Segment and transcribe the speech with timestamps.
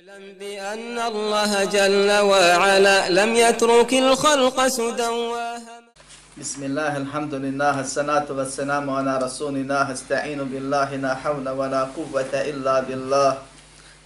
[0.00, 5.10] اعلم بأن الله جل وعلا لم يترك الخلق سدى
[6.40, 9.92] بسم الله الحمد لله الصلاة والسلام على رسول الله.
[9.92, 13.32] استعين بالله لا حول ولا قوة إلا بالله.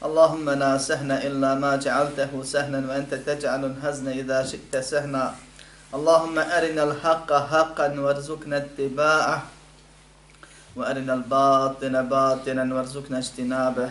[0.07, 5.25] اللهم لا سهن إلا ما جعلته سهنا وأنت تجعل الحزن إذا شئت سهنا.
[5.95, 9.39] اللهم أرنا الحق حقا وارزقنا اتباعه
[10.77, 13.91] وأرنا الباطن باطنا وارزقنا اجتنابه.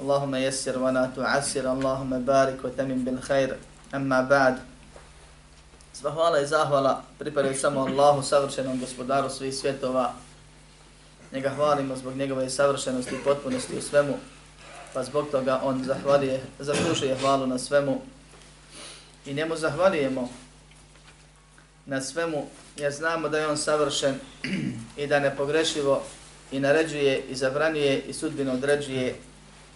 [0.00, 3.56] اللهم يسر ولا تعسر اللهم بارك وتمن بالخير
[3.94, 4.58] أما بعد
[5.92, 10.12] Sva hvala i zahvala pripadaju samo Allahu, savršenom gospodaru svih svjetova.
[11.32, 14.14] Njega hvalimo zbog njegove savršenosti i potpunosti u svemu,
[14.94, 18.00] pa zbog toga on zahvalije, zaslušuje hvalu na svemu.
[19.26, 20.28] I njemu zahvalijemo
[21.86, 24.14] na svemu, jer znamo da je on savršen
[24.96, 26.02] i da nepogrešivo
[26.52, 29.16] i naređuje i zabranjuje i sudbino određuje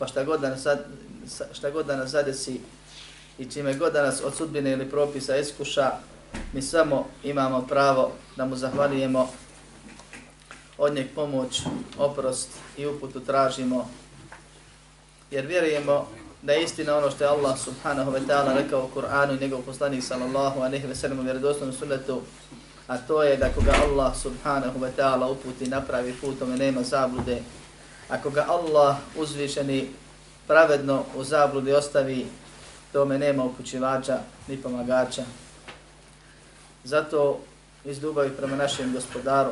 [0.01, 0.65] pa šta god da nas,
[1.53, 2.61] šta god da nas zadesi
[3.39, 5.91] i čime god da nas od sudbine ili propisa iskuša,
[6.53, 9.29] mi samo imamo pravo da mu zahvalijemo
[10.77, 11.61] od njeg pomoć,
[11.97, 13.89] oprost i uputu tražimo.
[15.31, 16.07] Jer vjerujemo
[16.41, 19.61] da je istina ono što je Allah subhanahu wa ta'ala rekao u Kur'anu i njegov
[19.61, 22.21] poslanik sallallahu alaihi wa sallam u vjerodostojnom sunnetu,
[22.87, 27.41] a to je da koga Allah subhanahu wa ta'ala uputi napravi putom i nema zablude,
[28.11, 29.89] ako ga Allah uzvišeni
[30.47, 32.27] pravedno u zabludi ostavi,
[32.93, 35.23] tome nema upućivača ni pomagača.
[36.83, 37.39] Zato
[37.85, 39.51] iz ljubavi prema našem gospodaru,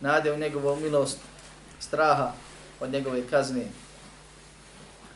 [0.00, 1.18] nade u njegovu milost,
[1.80, 2.32] straha
[2.80, 3.66] od njegove kazne,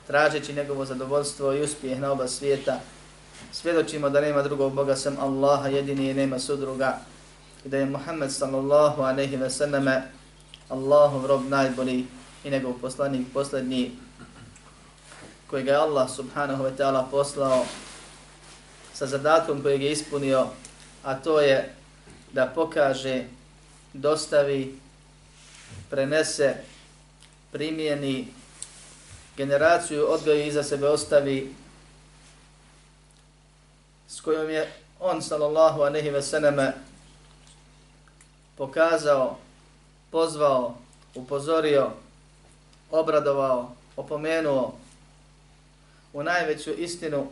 [0.06, 2.80] tražeći njegovo zadovoljstvo i uspjeh na oba svijeta,
[3.52, 6.98] svjedočimo da nema drugog Boga sem Allaha, jedini i nema sudruga,
[7.64, 10.19] i da je Muhammed sallallahu aleyhi ve selleme
[10.70, 12.06] Allahov rob najbolji
[12.44, 13.90] i njegov poslanik posljednji
[15.50, 17.66] kojeg je Allah subhanahu wa ta'ala poslao
[18.94, 20.46] sa zadatkom kojeg je ispunio,
[21.04, 21.74] a to je
[22.32, 23.24] da pokaže,
[23.92, 24.78] dostavi,
[25.90, 26.54] prenese,
[27.52, 28.28] primijeni,
[29.36, 31.54] generaciju odgoju iza sebe ostavi,
[34.08, 36.72] s kojom je on, sallallahu anehi ve seneme,
[38.56, 39.38] pokazao,
[40.10, 40.74] pozvao,
[41.14, 41.90] upozorio,
[42.90, 44.74] obradovao, opomenuo.
[46.12, 47.26] U najveću istinu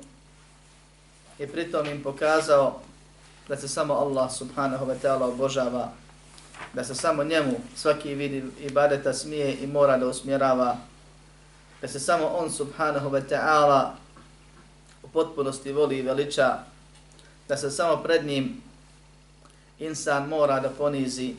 [1.39, 2.81] i pritom im pokazao
[3.49, 5.93] da se samo Allah subhanahu wa ta'ala obožava,
[6.75, 10.77] da se samo njemu svaki vid ibadeta smije i mora da usmjerava,
[11.81, 13.91] da se samo on subhanahu wa ta'ala
[15.03, 16.59] u potpunosti voli i veliča,
[17.49, 18.63] da se samo pred njim
[19.79, 21.35] insan mora da ponizi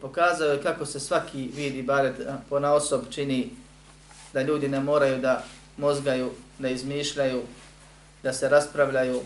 [0.00, 3.50] pokazao je kako se svaki vid ibadeta eh, po na osob čini
[4.32, 5.44] da ljudi ne moraju da
[5.76, 7.42] mozgaju, da izmišljaju,
[8.22, 9.20] da se raspravljaju,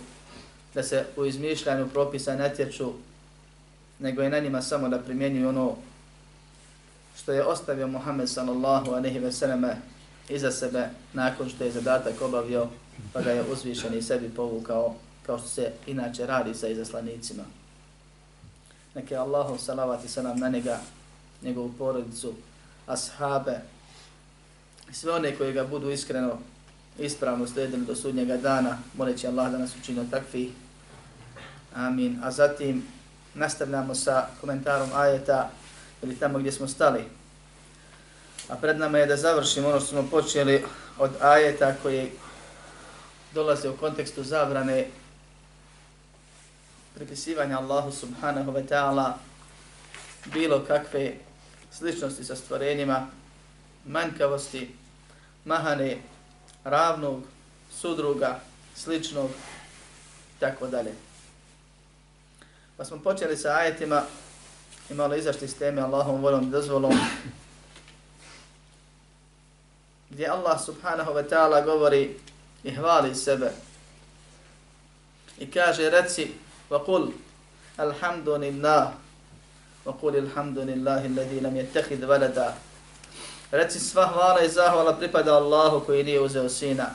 [0.74, 2.92] da se u izmišljanju propisa natječu,
[3.98, 5.76] nego je na njima samo da primjenjuju ono
[7.16, 9.76] što je ostavio Muhammed sallallahu aleyhi ve selleme
[10.28, 12.66] iza sebe nakon što je zadatak obavio,
[13.12, 14.94] pa ga je uzvišen i sebi povukao
[15.26, 17.42] kao što se inače radi sa izaslanicima.
[18.94, 19.54] Neke Allahu
[20.04, 20.78] i salam na njega,
[21.42, 22.34] njegovu porodicu,
[22.86, 23.60] ashabe,
[24.92, 26.38] sve one koji ga budu iskreno
[26.98, 30.52] ispravno slijedili do sudnjega dana, moleći Allah da nas učinio takvi.
[31.74, 32.18] Amin.
[32.22, 32.86] A zatim
[33.34, 35.50] nastavljamo sa komentarom ajeta
[36.02, 37.04] ili tamo gdje smo stali.
[38.48, 40.64] A pred nama je da završimo ono što smo počeli
[40.98, 42.10] od ajeta koji
[43.34, 44.86] dolaze u kontekstu zabrane
[47.00, 49.16] pripisivanja Allahu subhanahu wa ta'ala
[50.28, 51.16] bilo kakve
[51.72, 53.08] sličnosti sa stvorenjima,
[53.86, 54.68] manjkavosti,
[55.44, 55.96] mahane,
[56.64, 57.24] ravnog,
[57.72, 58.40] sudruga,
[58.76, 59.30] sličnog,
[60.40, 60.92] tako dalje.
[62.76, 64.02] Pa smo počeli sa ajetima
[64.90, 66.92] i malo izašli s teme Allahom volom i dozvolom,
[70.10, 72.16] gdje Allah subhanahu wa ta'ala govori
[72.64, 73.52] i hvali sebe
[75.38, 77.11] i kaže reci وقل
[77.79, 78.93] الحمد لله
[79.85, 82.53] وقل الحمد لله الذي لم يتخذ ولدا
[83.51, 86.89] Reci sva hvala i zahvala pripada Allahu koji nije uzeo sina.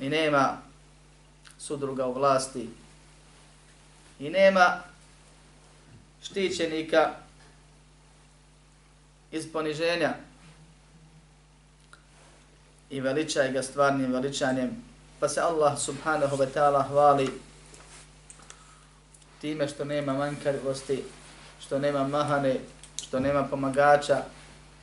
[0.00, 0.58] i nema
[1.58, 2.68] sudruga u vlasti
[4.18, 4.80] i nema
[6.22, 7.14] štićenika
[9.32, 10.14] iz poniženja
[12.90, 14.70] i veličaj ga stvarnim veličanjem,
[15.20, 17.30] pa se Allah subhanahu wa ta'ala hvali
[19.43, 21.03] time što nema manjkavosti,
[21.59, 22.59] što nema mahane,
[22.95, 24.23] što nema pomagača,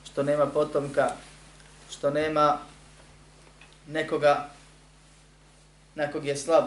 [0.04, 1.08] što nema potomka,
[1.90, 2.58] što nema
[3.88, 4.48] nekoga
[5.94, 6.64] na kog je slab.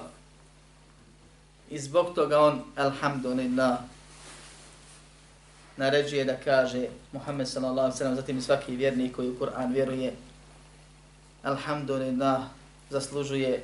[1.69, 3.77] I zbog toga on, alhamdulillah,
[5.77, 10.13] naređuje da kaže Muhammed sallallahu alaihi sellem zatim svaki vjernik koji u Kur'an vjeruje,
[11.43, 12.41] alhamdulillah,
[12.89, 13.63] zaslužuje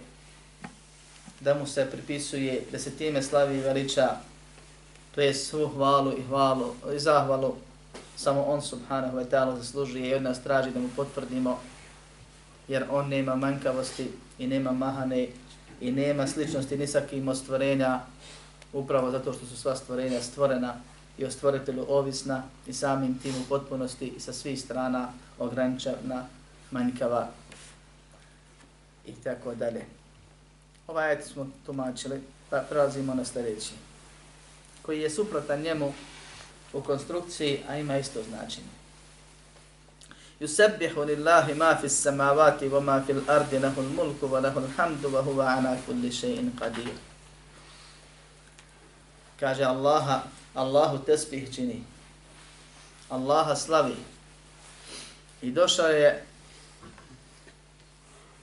[1.39, 4.17] da mu se pripisuje, da se time slavi i veliča,
[5.15, 7.55] to je svu hvalu i hvalu i zahvalu,
[8.15, 11.59] samo on subhanahu wa ta'ala zaslužuje i od nas traži da mu potvrdimo,
[12.67, 15.27] jer on nema manjkavosti i nema mahane
[15.81, 17.99] i nema sličnosti ni sa kim stvorenja,
[18.73, 20.73] upravo zato što su sva stvorenja stvorena
[21.17, 25.09] i o stvoritelju ovisna i samim tim u potpunosti i sa svih strana
[25.39, 26.25] ograničena,
[26.71, 27.27] manjkava
[29.05, 29.98] i tako dalje.
[30.89, 33.73] Ovaj ajet smo tumačili, pa prelazimo na sljedeći,
[34.81, 35.93] koji je suprotan njemu
[36.73, 38.67] u konstrukciji, a ima isto značenje.
[40.39, 45.21] Yusabbihu lillahi ma fi samavati wa ma fi ardi lahu al-mulku wa lahu al-hamdu wa
[45.21, 46.95] huwa ala kulli shay'in qadir.
[49.39, 50.23] Kaže Allaha,
[50.55, 51.83] Allahu tesbih čini.
[53.09, 53.95] Allaha slavi.
[55.41, 56.25] I došao je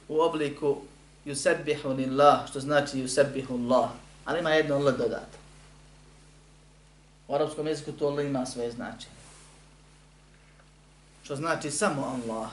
[0.08, 0.82] u obliku
[1.26, 3.90] yusabbihu lillah, što znači yusabbihu Allah.
[4.25, 5.38] Ali ima jedno L dodato.
[7.28, 9.17] U arapskom jeziku to L ima svoje značenje.
[11.23, 12.50] Što znači samo Allah.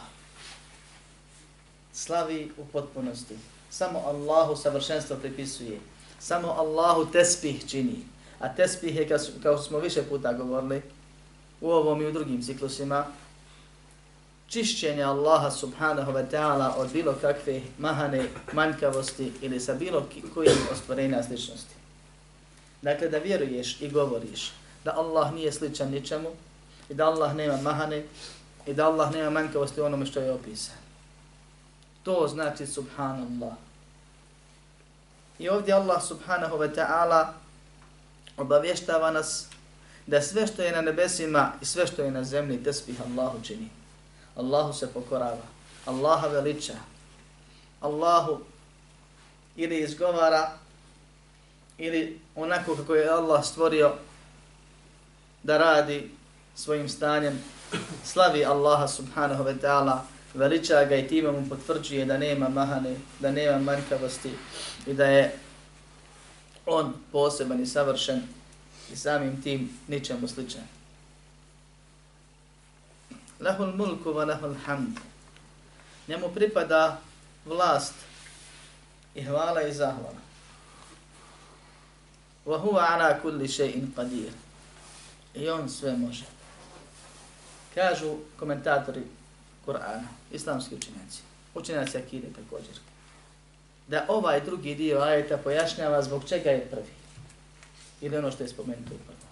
[1.94, 3.38] Slavi u potpunosti.
[3.70, 5.80] Samo Allahu savršenstvo pripisuje.
[6.20, 8.06] Samo Allahu tespih čini.
[8.40, 9.10] A tespih je,
[9.44, 10.82] kao smo više puta govorili,
[11.62, 13.06] u ovom i u drugim ciklusima,
[14.54, 21.24] čišćenja Allaha subhanahu wa ta'ala od bilo kakve mahane, manjkavosti ili sa bilo kojim ostvarenja
[21.24, 21.76] sličnosti.
[22.82, 24.52] Dakle, da vjeruješ i govoriš
[24.86, 26.30] da Allah nije sličan ničemu
[26.90, 28.04] i da Allah nema mahane
[28.68, 30.76] i da Allah nema manjkavosti onome što je opisan.
[32.04, 33.54] To znači subhanallah.
[35.40, 37.26] I ovdje Allah subhanahu wa ta'ala
[38.38, 39.48] obavještava nas
[40.08, 43.83] da sve što je na nebesima i sve što je na zemlji tesbih Allahu čini.
[44.36, 45.46] Allahu se pokorava.
[45.86, 46.74] Allaha veliča.
[47.82, 48.40] Allahu
[49.56, 50.52] ili izgovara
[51.78, 53.94] ili onako kako je Allah stvorio
[55.44, 56.12] da radi
[56.56, 57.44] svojim stanjem,
[58.04, 60.00] slavi Allaha subhanahu wa ta'ala,
[60.34, 64.32] veliča ga i time mu potvrđuje da nema mahane, da nema manjkavosti
[64.88, 65.38] i da je
[66.66, 68.22] on poseban i savršen
[68.94, 70.73] i samim tim ničemu sličan.
[73.44, 75.00] Lahul mulku wa lahul hamd.
[76.08, 77.02] Njemu pripada
[77.46, 77.94] vlast
[79.16, 80.22] i hvala i zahvala.
[82.46, 84.32] Wa huwa ala kulli shay'in qadir.
[85.36, 86.26] I on sve može.
[87.76, 89.04] Kažu komentatori
[89.66, 91.22] Kur'ana, islamski učenjaci,
[91.56, 92.76] učenjaci Akide također,
[93.88, 96.94] da ovaj drugi dio ajeta pojašnjava zbog čega je prvi.
[98.02, 99.23] Ili ono što je spomenuto upravo.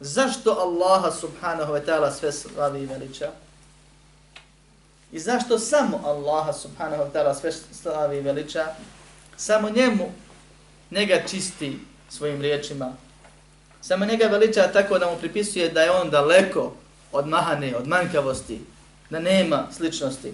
[0.00, 3.30] Zašto Allaha subhanahu wa ta'ala sve slavi i veliča?
[5.12, 8.66] I zašto samo Allaha subhanahu wa ta'ala sve slavi i veliča?
[9.36, 10.12] Samo njemu
[10.90, 11.78] njega čisti
[12.08, 12.92] svojim riječima.
[13.80, 16.72] Samo njega veliča tako da mu pripisuje da je on daleko
[17.12, 18.60] od mahane, od manjkavosti,
[19.10, 20.32] da nema sličnosti.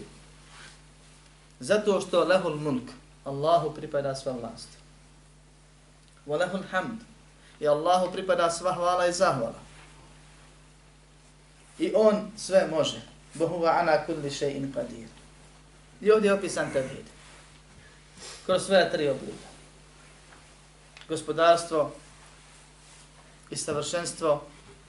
[1.60, 2.90] Zato što lehul mulk,
[3.24, 4.68] Allahu pripada sva vlast.
[6.26, 7.00] Wa lehul hamd,
[7.64, 9.56] i Allahu pripada sva hvala i zahvala.
[11.78, 13.00] I on sve može.
[13.34, 15.08] Bohuva ana kulli in qadir.
[16.00, 17.06] I ovdje je opisan tevhid.
[18.46, 19.48] Kroz sve tri oblika.
[21.08, 21.92] Gospodarstvo
[23.50, 24.42] i savršenstvo,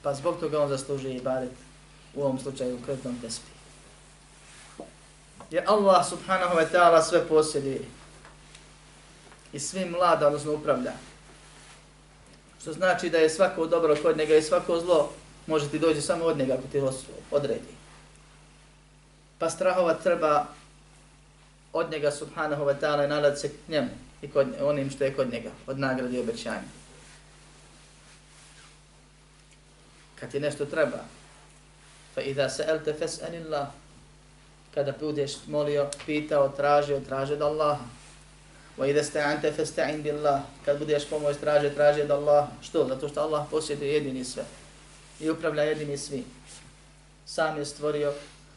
[0.03, 1.51] pa zbog toga on zaslužuje i barit
[2.13, 3.51] u ovom slučaju u krednom tespi.
[5.51, 7.81] Jer Allah subhanahu wa ta'ala sve posjeduje
[9.53, 10.93] i svim mlada, odnosno upravlja.
[12.65, 15.11] Što znači da je svako dobro kod njega i svako zlo
[15.47, 16.81] može ti doći samo od njega ako ti
[17.31, 17.73] odredi.
[19.39, 20.45] Pa strahova treba
[21.73, 23.89] od njega subhanahu wa ta'ala i nadati se njemu
[24.21, 26.69] i kod, onim što je kod njega, od nagrade i obećanja.
[30.19, 30.97] Kad ti nešto treba,
[32.15, 33.65] fa idha sa'alta fas'alillah
[34.73, 37.85] kada budeš molio, pitao, tražio, tražio od Allaha.
[38.77, 40.41] Wa idha sta'anta fasta'in billah.
[40.65, 42.47] Kad budeš pomoć traže, traže od Allah.
[42.61, 42.87] Što?
[42.87, 44.43] Zato što Allah posjeduje jedini sve.
[45.19, 46.23] I upravlja jedini svi.
[47.25, 48.13] Sam je stvorio,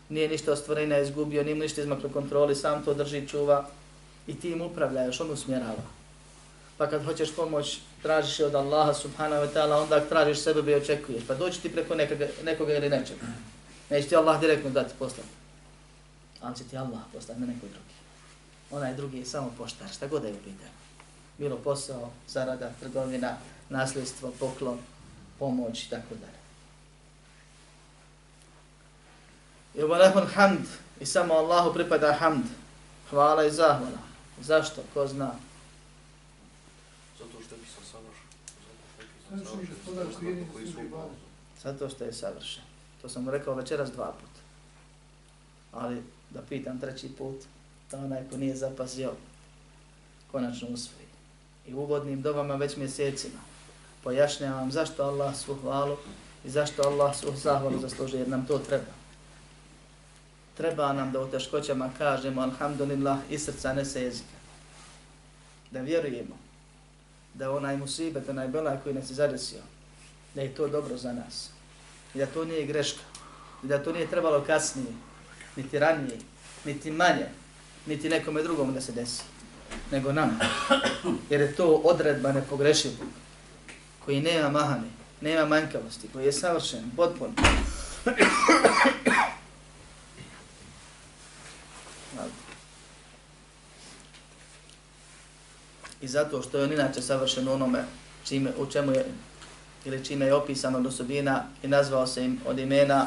[0.09, 0.59] nije ništa od
[1.03, 3.67] izgubio, nije ništa izmaklo kontroli, sam to drži, čuva.
[4.27, 5.83] I ti im upravljaš, on usmjerava.
[6.79, 10.75] Pa kad hoćeš pomoć, tražiš je od Allaha subhanahu wa ta'ala, onda tražiš sebe i
[10.75, 11.23] očekuješ.
[11.29, 13.27] Pa doći ti preko nekoga, nekoga ili nečega.
[13.91, 15.29] Neće ti Allah direktno dati poslati.
[16.41, 17.98] Ali će ti Allah poslati na nekoj drugi.
[18.71, 20.71] Onaj drugi je samo poštar, šta god je u pitanju.
[21.39, 23.37] Bilo posao, zarada, trgovina,
[23.69, 24.79] nasljedstvo, poklon,
[25.39, 26.39] pomoć i tako dalje.
[29.75, 29.89] I u
[30.35, 30.67] hamd,
[31.01, 32.45] i samo Allahu pripada hamd,
[33.11, 33.99] hvala i zahvala.
[34.41, 34.83] Zašto?
[34.95, 35.33] Ko zna?
[37.19, 38.29] Zato što je pisao savršen.
[41.63, 42.63] Zato što je savršen.
[43.03, 44.31] To sam rekao večeras dva put.
[45.73, 47.37] Ali da pitam treći put,
[47.91, 49.13] da onaj ko nije zapazio,
[50.33, 51.07] konačno usvoji.
[51.67, 53.41] I uvodnim dobama već mjesecima
[54.05, 55.97] pojašnjavam zašto Allah svu hvalu
[56.45, 58.93] i zašto Allah svu zahvalu zasluži, jer nam to treba.
[60.57, 64.39] Treba nam da u teškoćama kažemo alhamdulillah i srca ne se jezika.
[65.71, 66.37] Da vjerujemo
[67.35, 69.61] da onaj musibet, onaj belaj koji nas je zadesio,
[70.35, 71.51] da je to dobro za nas.
[72.15, 73.03] I da to nije greška.
[73.65, 74.93] I da to nije trebalo kasnije,
[75.57, 76.19] niti ranije,
[76.65, 77.29] niti manje,
[77.89, 79.23] niti nekome drugom da se desi.
[79.93, 80.39] Nego nam.
[81.31, 83.09] Jer je to odredba nepogrešivog.
[84.05, 84.89] Koji nema mahane,
[85.21, 87.35] nema manjkavosti, koji je savršen, potpun.
[96.01, 97.85] I zato što je on inače savršen u onome
[98.25, 99.07] čime, u čemu je
[99.85, 103.07] ili čime je opisano do osobina i nazvao se im od imena,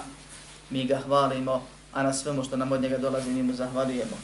[0.69, 4.17] mi ga hvalimo, a na svemu što nam od njega dolazi mi mu zahvalijemo.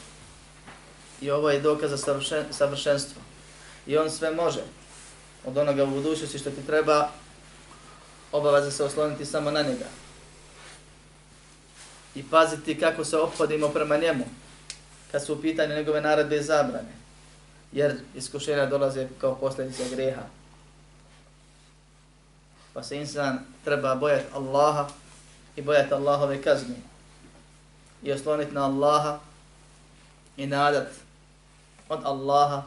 [1.20, 3.22] I ovo je dokaz za savršen, savršenstvo.
[3.86, 4.60] I on sve može.
[5.44, 7.08] Od onoga u budućnosti što ti treba,
[8.32, 9.86] obaveza se osloniti samo na njega.
[12.14, 14.24] I paziti kako se ophodimo prema njemu,
[15.12, 16.92] kad su u pitanju njegove naredbe i zabrane.
[17.72, 20.22] Jer iskušenja dolaze kao posljedica greha
[22.78, 24.88] pa se insan treba bojati Allaha
[25.56, 26.74] i bojati Allahove kazni.
[28.02, 29.18] i osloniti na Allaha
[30.36, 30.88] i nadat
[31.88, 32.62] od Allaha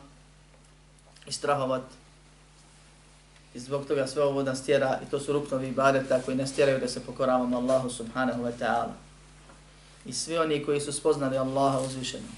[1.28, 1.84] i strahovat
[3.54, 6.80] i zbog toga sve ovo nas tjera i to su ruknovi ibadeta koji nas tjeraju
[6.80, 8.94] da se pokoravamo Allahu subhanahu wa ta'ala
[10.06, 12.32] i svi oni koji su spoznali Allaha uzvišenog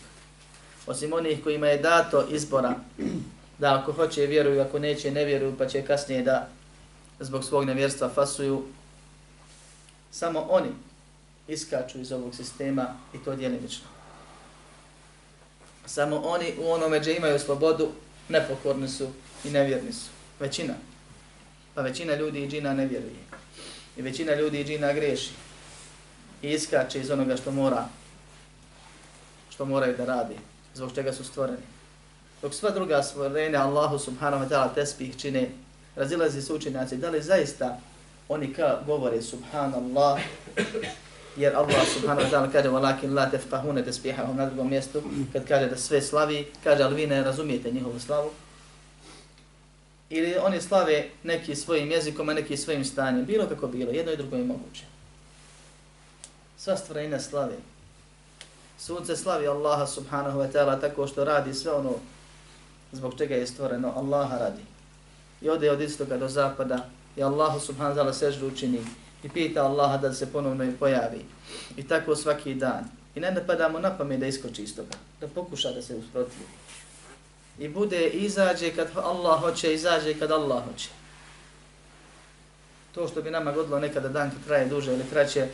[0.87, 2.75] osim onih kojima je dato izbora
[3.59, 6.47] da ako hoće vjeruju, ako neće ne vjeruju pa će kasnije da
[7.19, 8.63] zbog svog nevjerstva fasuju,
[10.11, 10.69] samo oni
[11.47, 13.92] iskaču iz ovog sistema i to djelimično.
[15.85, 17.89] Samo oni u onome gdje imaju slobodu
[18.29, 19.07] nepokorni su
[19.43, 20.09] i nevjerni su.
[20.39, 20.73] Većina.
[21.73, 23.23] Pa većina ljudi i džina ne vjeruje.
[23.97, 25.31] I većina ljudi i džina greši.
[26.41, 27.87] I iskače iz onoga što mora
[29.53, 30.35] što moraju da radi,
[30.73, 31.61] zbog čega su stvoreni.
[32.41, 35.49] Dok sva druga stvorenja Allahu subhanahu wa ta'ala tespih čine
[35.95, 37.79] razilazi se učenjaci, da li zaista
[38.29, 40.19] oni ka govore subhanallah,
[41.37, 45.01] jer Allah subhanahu wa ta'ala kaže walakin la tefqahune tesbihahum na drugom mjestu,
[45.33, 48.29] kad kaže da sve slavi, kaže ali vi ne razumijete njihovu slavu.
[50.09, 53.25] Ili oni slave neki svojim jezikom, a neki svojim stanjem.
[53.25, 54.83] Bilo kako bilo, jedno i drugo je moguće.
[56.57, 57.55] Sva stvarina slavi.
[58.77, 61.93] Sunce slavi Allaha subhanahu wa ta'ala tako što radi sve ono
[62.91, 63.93] zbog čega je stvoreno.
[63.95, 64.61] Allaha radi
[65.41, 68.79] i ode od istoga do zapada i Allahu subhanahu wa ta'ala seždu učini
[69.23, 71.25] i pita Allaha da se ponovno pojavi.
[71.77, 72.83] I tako svaki dan.
[73.15, 76.45] I ne napadamo na pamet da iskoči iz toga, da pokuša da se usprotivi.
[77.59, 80.89] I bude izađe kad Allah hoće, izađe kad Allah hoće.
[82.95, 85.47] To što bi nama godilo nekada dan kad traje duže ili kraće,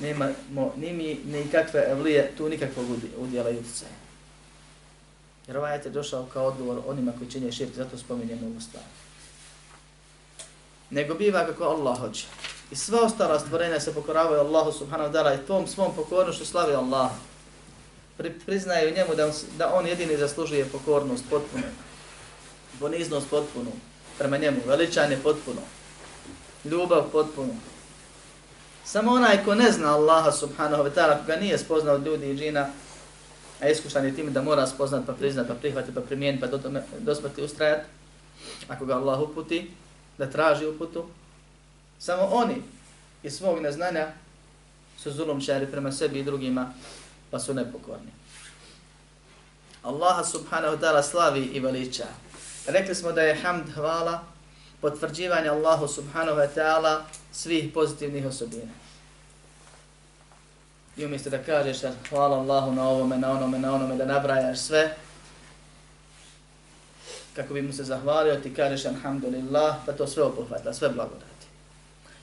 [0.00, 2.86] nemamo ni mi, ni kakve evlije, tu nikakvog
[3.18, 3.90] udjela i utjecaja.
[5.46, 8.84] Jer ovaj je došao kao odgovor onima koji činje širk, zato spominjemo ovu stvar
[10.90, 12.26] nego biva kako Allah hoće.
[12.70, 16.74] I sva ostala stvorenja se pokoravaju Allahu subhanahu wa ta'ala i tom svom pokornošću slavi
[16.74, 17.10] Allah.
[18.16, 21.64] Pri, priznaju njemu da on, da on jedini zaslužuje pokornost potpuno,
[22.80, 23.70] poniznost potpuno,
[24.18, 25.60] prema njemu, veličanje potpuno,
[26.64, 27.54] ljubav potpuno.
[28.84, 32.36] Samo onaj ko ne zna Allaha subhanahu wa ta'ala, ga nije spoznao od ljudi i
[32.36, 32.68] džina,
[33.60, 36.80] a iskušan je tim da mora spoznat, pa priznat, pa prihvati, pa primijenit, pa do,
[36.98, 37.84] do smrti ustrajati,
[38.68, 39.70] ako ga Allah uputi,
[40.18, 41.06] da traži uputu,
[42.00, 42.62] samo oni
[43.22, 44.08] iz svog neznanja
[44.98, 46.72] su zulumčari prema sebi i drugima,
[47.30, 48.10] pa su nepokorni.
[49.82, 52.06] Allaha subhanahu wa ta'ala slavi i veliča.
[52.66, 54.22] Rekli smo da je hamd hvala
[54.80, 57.00] potvrđivanje Allahu subhanahu wa ta'ala
[57.32, 58.72] svih pozitivnih osobina.
[60.96, 61.78] I umjesto da kažeš
[62.08, 64.96] hvala Allahu na ovome, na onome, na onome, da nabrajaš sve,
[67.36, 71.39] kako bi mu se zahvalio, ti kažeš alhamdulillah, pa to sve obuhvata, sve blagodati.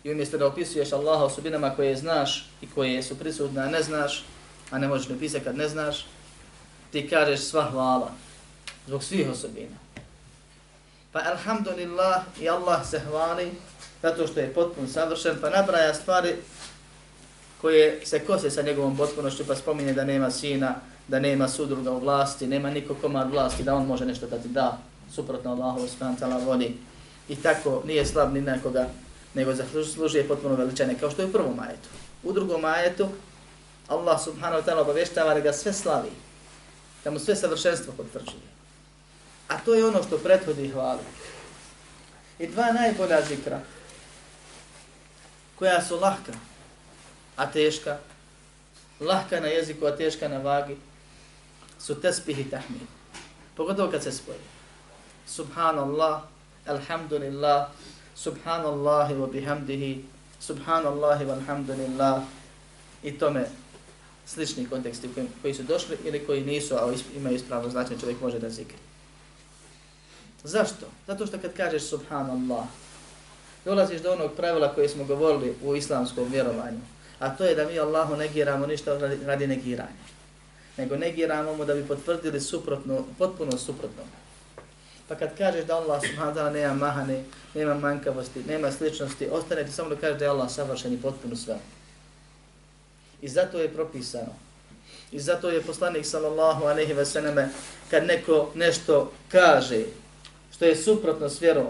[0.07, 4.25] I umjesto da opisuješ Allaha osobinama koje znaš i koje su prisutne, a ne znaš,
[4.71, 6.05] a ne možeš opisati kad ne znaš,
[6.91, 8.11] ti kažeš sva hvala
[8.87, 9.75] zbog svih osobina.
[11.11, 13.51] Pa alhamdulillah i Allah se hvali
[14.01, 16.35] zato što je potpuno savršen, pa nabraja stvari
[17.61, 20.75] koje se kose sa njegovom potpunošću, pa spominje da nema sina,
[21.07, 24.47] da nema sudruga u vlasti, nema niko komad vlasti, da on može nešto da ti
[24.47, 24.77] da,
[25.11, 26.77] suprotno Allahu subhanahu voli.
[27.29, 28.87] I tako nije slab ni nekoga,
[29.33, 31.89] nego zaslužuje potpuno veličanje, kao što je u prvom ajetu.
[32.23, 33.09] U drugom ajetu
[33.87, 36.11] Allah subhanahu wa ta'ala obavještava da ga sve slavi,
[37.03, 38.47] da mu sve savršenstvo potvrđuje.
[39.47, 41.03] A to je ono što prethodi hvali.
[42.39, 43.59] I dva najbolja zikra,
[45.55, 46.33] koja su lahka,
[47.35, 47.97] a teška,
[48.99, 50.77] lahka na jeziku, a teška na vagi,
[51.79, 52.81] su tesbih i tahmid.
[53.55, 54.39] Pogotovo kad se spoji.
[55.27, 56.21] Subhanallah,
[56.67, 57.67] alhamdulillah,
[58.17, 60.01] subhanallahi wa bihamdihi,
[60.39, 62.23] subhanallahi wa alhamdulillah,
[63.03, 63.45] i tome
[64.25, 68.39] slični konteksti koji, koji su došli ili koji nisu, a imaju ispravno značenje, čovjek može
[68.39, 68.77] da zikri.
[70.43, 70.85] Zašto?
[71.07, 72.65] Zato što kad kažeš subhanallah,
[73.65, 76.79] dolaziš do onog pravila koje smo govorili u islamskom vjerovanju,
[77.19, 80.07] a to je da mi Allahu negiramo ništa radi negiranja,
[80.77, 84.03] nego negiramo mu da bi potvrdili suprotno, potpuno suprotno.
[85.07, 87.23] Pa kad kažeš da Allah subhanahu wa nema mahane,
[87.53, 91.35] nema manjkavosti, nema sličnosti, ostane ti samo da kažeš da je Allah savršen i potpuno
[91.35, 91.57] sve.
[93.21, 94.33] I zato je propisano.
[95.11, 97.49] I zato je poslanik sallallahu alejhi ve selleme
[97.91, 99.83] kad neko nešto kaže
[100.51, 101.67] što je suprotno s vjerom,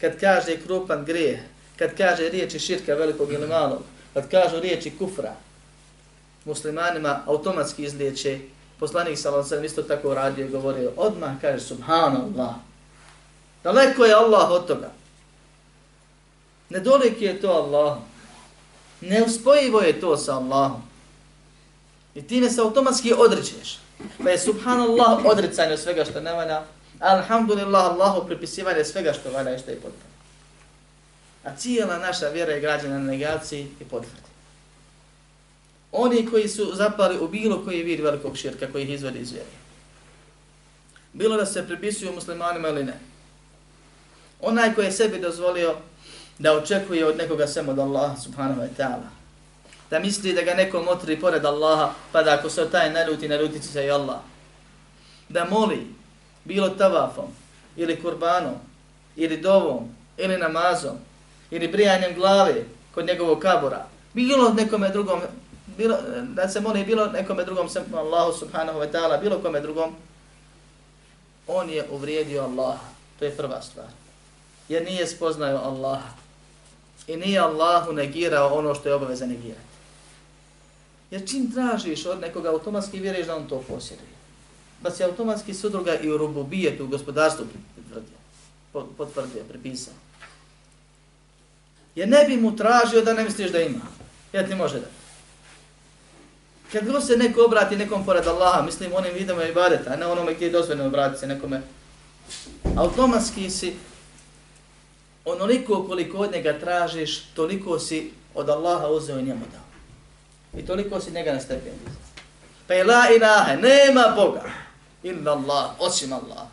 [0.00, 1.40] kad kaže krupan grijeh,
[1.76, 3.82] kad kaže riječi širka velikog ili malog,
[4.14, 5.34] kad kažu riječi kufra,
[6.44, 8.38] muslimanima automatski izliječe,
[8.80, 12.67] poslanik sallallahu alejhi ve isto tako radio i govorio, odmah kaže subhanallah.
[13.64, 14.90] Daleko je Allah od toga.
[16.70, 18.02] Nedolik je to Allahom.
[19.00, 20.82] Neuspojivo je to sa Allahom.
[22.14, 23.78] I time se automatski odrećeš.
[24.22, 26.62] Pa je subhanallah odricanje svega što ne valja.
[27.00, 30.08] Alhamdulillah Allahu pripisivanje svega što valja i što je potpuno.
[31.44, 34.28] A cijela naša vjera je građena na negaciji i potvrdi.
[35.92, 39.48] Oni koji su zapali u bilo koji vid velikog širka koji ih izvodi iz vjere.
[41.12, 43.00] Bilo da se pripisuju muslimanima ili ne.
[44.40, 45.76] Onaj koji je sebi dozvolio
[46.38, 49.18] da očekuje od nekoga samo od Allaha subhanahu wa ta'ala
[49.90, 53.62] da misli da ga neko motri pored Allaha, pa da ako se taj naljuti, naljuti
[53.62, 54.18] se i Allah.
[55.28, 55.86] Da moli,
[56.44, 57.26] bilo tavafom,
[57.76, 58.54] ili kurbanom,
[59.16, 60.96] ili dovom, ili namazom,
[61.50, 65.20] ili brijanjem glave kod njegovog kabora, bilo nekome drugom,
[65.76, 69.94] bilo, da se moli bilo nekome drugom, sem Allahu subhanahu wa ta'ala, bilo kome drugom,
[71.46, 72.86] on je uvrijedio Allaha.
[73.18, 73.86] To je prva stvar.
[74.68, 76.10] Jer nije spoznao Allaha.
[77.06, 79.68] I nije Allahu negirao ono što je obaveza negirati.
[81.10, 84.08] Jer čim tražiš od nekoga, automatski vjeruješ da on to posjeduje.
[84.82, 89.94] Da se automatski sudruga i u rububijetu, u gospodarstvu potvrdio, potvrdio, prepisao.
[91.94, 93.86] Jer ne bi mu tražio da ne misliš da ima.
[94.32, 94.86] Jer ti može da.
[96.72, 100.06] Kad god se neko obrati nekom pored Allaha, mislim onim vidama i badeta, a ne
[100.06, 101.62] onome gdje je dozvoljeno obratiti se nekome,
[102.76, 103.76] automatski si
[105.30, 110.60] onoliko koliko od njega tražiš, toliko si od Allaha uzeo i njemu dao.
[110.60, 111.72] I toliko si njega na stepen.
[112.66, 114.42] Pa je la ilaha, nema Boga.
[115.02, 116.46] Illa Allah, osim Allah.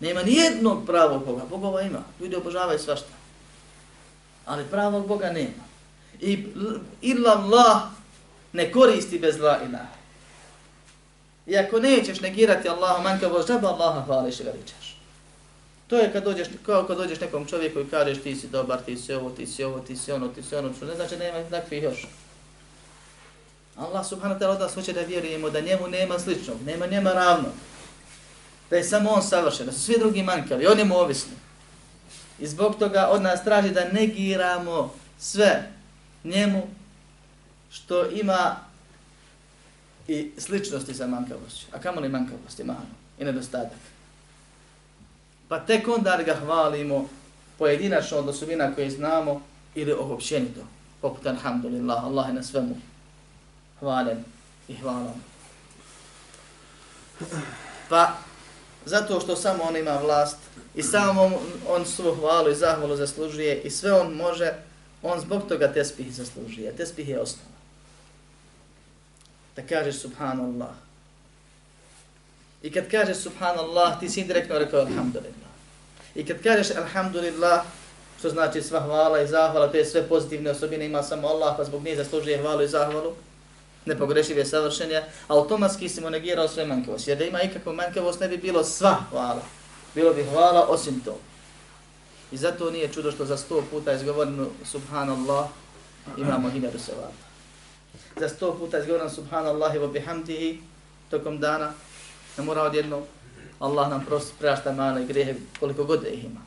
[0.00, 1.42] Nema ni jednog pravog Boga.
[1.50, 2.02] Bogova ima.
[2.20, 3.08] Ljudi obožavaju svašta.
[4.46, 5.66] Ali pravog Boga nema.
[6.20, 6.46] I
[7.02, 7.82] illa Allah
[8.52, 9.96] ne koristi bez la ilaha.
[11.46, 14.95] I ako nećeš negirati Allaha, manjka voz, džaba Allaha hvališ i veličaš.
[15.86, 18.96] To je kad dođeš, kao kad dođeš nekom čovjeku i kažeš ti si dobar, ti
[18.96, 21.50] si ovo, ti si ovo, ti si ono, ti si ono, što ne znači nema
[21.50, 22.06] takvih još.
[23.76, 27.12] Allah subhanahu wa ta'ala od nas hoće da vjerujemo da njemu nema sličnog, nema njema
[27.12, 27.52] ravnog.
[28.70, 31.32] Da je samo on savršen, da su svi drugi manjkavi, on je mu ovisni.
[32.38, 35.72] I zbog toga od nas traži da negiramo sve
[36.24, 36.62] njemu
[37.70, 38.56] što ima
[40.08, 41.66] i sličnosti sa manjkavošću.
[41.72, 43.95] A kamo li manjkavosti, manu i nedostatak.
[45.48, 47.08] Pa tek onda ga hvalimo
[47.58, 49.42] pojedinačno od osobina koje znamo
[49.74, 50.60] ili obopćenito.
[51.00, 52.76] Poput alhamdulillah, Allah je na svemu
[53.80, 54.24] hvalen
[54.68, 55.14] i hvalom.
[57.88, 58.12] Pa,
[58.84, 60.36] zato što samo on ima vlast
[60.74, 61.34] i samo on,
[61.68, 64.52] on svu hvalu i zahvalu zaslužuje i sve on može,
[65.02, 66.76] on zbog toga tespih zaslužuje.
[66.76, 67.56] Tespih je osnova.
[69.56, 70.85] Da kažeš subhanallah.
[72.66, 75.50] I kad kažeš subhanallah, ti si indirektno rekao alhamdulillah.
[76.14, 77.62] I kad kažeš alhamdulillah,
[78.18, 81.64] što znači sva hvala i zahvala, to je sve pozitivne osobine, ima samo Allah, pa
[81.64, 83.12] zbog nje zaslužuje hvalu i zahvalu,
[83.84, 87.10] nepogrešive savršenja, automatski si mu negirao sve manjkavosti.
[87.10, 89.42] Jer da ima ikakvu manjkavost, ne bi bilo sva hvala.
[89.94, 91.18] Bilo bi hvala osim to.
[92.32, 95.46] I zato nije čudo što za sto puta izgovoreno subhanallah
[96.16, 97.26] imamo hiljadu sevata.
[98.16, 100.60] Za sto puta izgovoreno subhanallah i bihamdihi
[101.10, 101.72] tokom dana
[102.38, 103.02] ne mora odjedno
[103.58, 106.40] Allah nam prosto prašta male grehe koliko god da ih ima.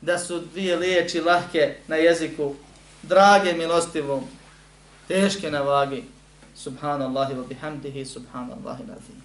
[0.00, 2.54] Da su dvije liječi lahke na jeziku,
[3.02, 4.24] drage milostivom,
[5.08, 6.04] teške na vagi,
[6.56, 9.22] subhanallahi wa bihamdihi, subhanallahi nazim.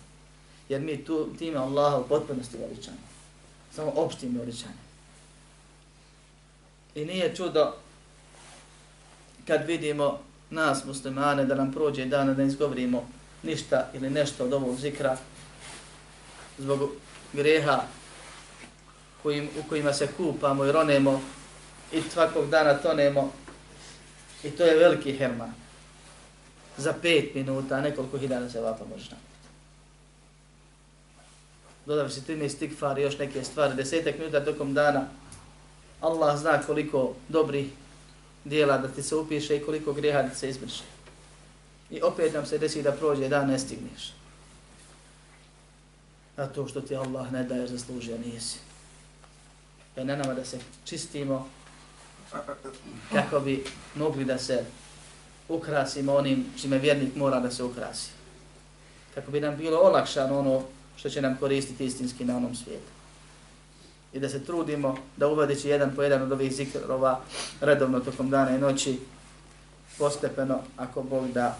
[0.69, 2.97] Jer mi tu time Allaha u potpunosti veličamo.
[3.75, 4.77] Samo opštim veličanjem.
[6.95, 7.73] I nije čudo
[9.47, 13.07] kad vidimo nas muslimane da nam prođe dan da ne izgovorimo
[13.43, 15.17] ništa ili nešto od ovog zikra
[16.57, 16.89] zbog
[17.33, 17.83] greha
[19.23, 21.21] kojim, u kojima se kupamo i ronemo
[21.91, 23.31] i svakog dana tonemo
[24.43, 25.53] i to je veliki herman
[26.77, 29.29] za pet minuta, nekoliko hiljada se vapa možeš napiti.
[31.85, 35.07] Dodavi se 13 stikfar i još neke stvari, desetak minuta tokom dana,
[36.01, 37.67] Allah zna koliko dobrih
[38.45, 40.83] dijela da ti se upiše i koliko greha da se izbriše.
[41.91, 44.13] I opet nam se desi da prođe dan, ne stigneš.
[46.37, 48.57] A to što ti Allah ne daje zaslužio, nisi.
[49.95, 51.49] Je na nama da se čistimo
[53.13, 53.63] kako bi
[53.95, 54.65] mogli da se
[55.49, 58.09] ukrasimo onim čime vjernik mora da se ukrasi.
[59.15, 60.63] Kako bi nam bilo olakšano ono
[60.95, 62.91] što će nam koristiti istinski na onom svijetu.
[64.13, 67.19] I da se trudimo da uvodeći jedan po jedan od ovih zikrova
[67.61, 68.99] redovno tokom dana i noći,
[69.97, 71.57] postepeno, ako Bog da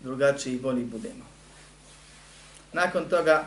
[0.00, 1.24] drugačiji i bolji budemo.
[2.72, 3.44] Nakon toga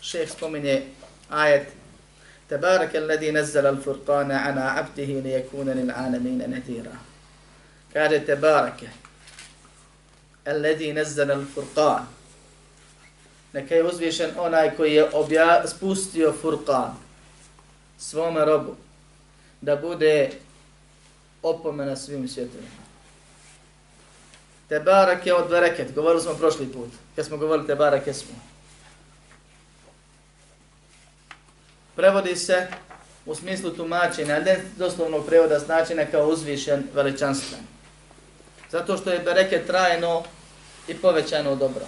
[0.00, 0.82] šeh spominje
[1.30, 1.68] ajet
[2.48, 3.28] Tebarak je ledi
[3.66, 6.96] al furqana ana abdihi li yakuna lil alamine nadira.
[7.92, 8.88] Kaže Tebarake
[10.44, 12.06] Alladhi nazzala al-Furqan
[13.52, 16.94] Neka je uzvišen onaj koji je obja, spustio Furqan
[17.98, 18.76] svome robu
[19.60, 20.30] da bude
[21.42, 22.87] opomena svim svjetovima.
[24.68, 28.34] Tebarak je od bereket, govorili smo prošli put, kad smo govorili Tebarak je smo.
[31.96, 32.66] Prevodi se
[33.26, 37.60] u smislu tumačenja, ali ne doslovnog prevoda značenja kao uzvišen veličanstven.
[38.70, 40.22] Zato što je bereket trajno
[40.88, 41.84] i povećano dobro.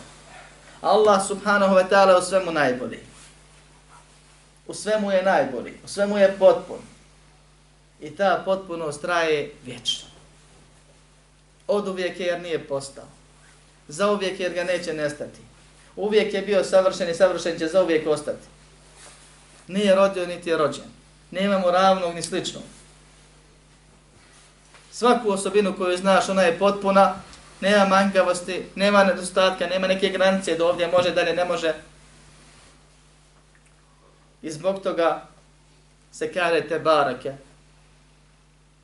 [0.80, 2.98] Allah subhanahu wa ta'ala u svemu najbolji.
[4.66, 6.78] U svemu je najbolji, u svemu je potpun.
[8.00, 10.09] I ta potpunost traje vječno
[11.70, 13.04] od uvijek je jer nije postao.
[13.88, 15.40] Za uvijek jer ga neće nestati.
[15.96, 18.46] Uvijek je bio savršen i savršen će za uvijek ostati.
[19.68, 20.84] Nije rodio niti je rođen.
[21.30, 22.62] Nema mu ravnog ni sličnog.
[24.92, 27.14] Svaku osobinu koju znaš, ona je potpuna,
[27.60, 31.74] nema manjkavosti, nema nedostatka, nema neke granice do ovdje može, dalje ne može.
[34.42, 35.26] I zbog toga
[36.12, 37.32] se kare te barake.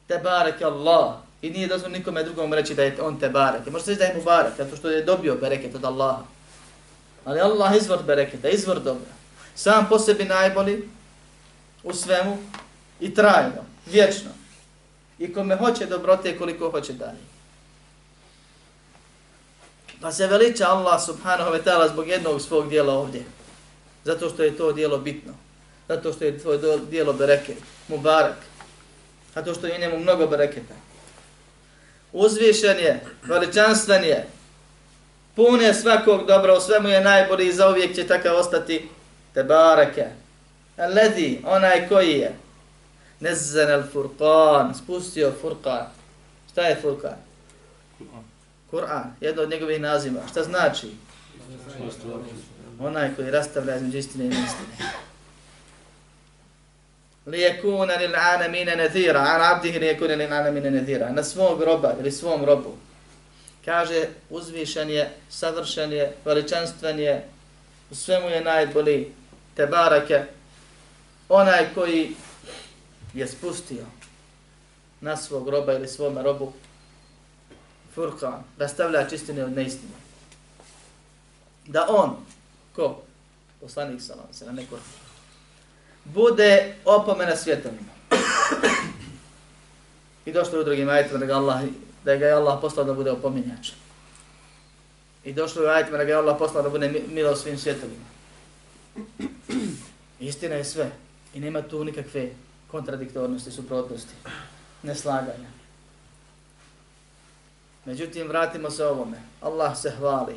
[0.07, 1.26] Te barake Allah.
[1.43, 3.71] I nije dozvoljeno nikome drugom reći da je on te bareke.
[3.71, 6.23] Možete reći da je mu barek, zato što je dobio bereket od Allaha.
[7.25, 9.11] Ali Allah izvor bereketa, izvor dobra.
[9.55, 10.89] Sam po sebi najbolji
[11.83, 12.39] u svemu
[13.01, 14.31] i trajno, vječno.
[15.19, 17.19] I kome hoće dobrote koliko hoće dalje.
[20.01, 23.25] Pa se veliča Allah subhanahu wa ta'ala zbog jednog svog dijela ovdje.
[24.05, 25.33] Zato što je to dijelo bitno.
[25.89, 28.37] Zato što je to dijelo bereket, mubarak.
[29.35, 30.86] Zato što je njemu mnogo bereketa
[32.17, 34.27] uzvišen je, veličanstven je,
[35.35, 38.89] pun je svakog dobra, u svemu je najbolji i zauvijek će takav ostati
[39.35, 40.07] te barake.
[40.95, 42.33] Ledi, onaj koji je,
[43.21, 45.87] nezzen al furqan, spustio furqan.
[46.53, 47.17] Šta je furqan?
[48.71, 50.21] Kur'an, jedno od njegovih naziva.
[50.31, 50.91] Šta znači?
[52.81, 54.91] Onaj koji rastavlja između istine i neistine
[57.27, 61.95] li yakuna lil alamin nadhira an abdihi li yakuna lil alamin nadhira na svog roba
[62.01, 62.75] ili svom robu.
[63.65, 67.29] Kaže uzvišen je savršen je veličanstven je
[67.91, 69.13] u svemu je najbolji.
[69.55, 70.25] Te barake
[71.29, 72.15] onaj koji
[73.15, 73.85] je spustio
[75.01, 76.53] na svog roba ili svome robu
[77.95, 79.93] furkan da stavlja čistine od neistine.
[81.67, 82.17] Da on,
[82.77, 83.03] ko?
[83.61, 84.77] Poslanik salam se na neko
[86.15, 87.97] bude opomena svjetovima.
[90.27, 91.63] I došlo je u drugim ajetima da ga Allah,
[92.05, 93.71] da ga je Allah poslao da bude opominjač.
[95.25, 98.05] I došlo je u ajetima da ga je Allah poslao da bude milo svim svjetovima.
[100.21, 100.91] Istina je sve.
[101.35, 102.31] I nema tu nikakve
[102.71, 104.15] kontradiktornosti, suprotnosti,
[104.83, 105.49] neslaganja.
[107.85, 109.17] Međutim, vratimo se ovome.
[109.41, 110.35] Allah se hvali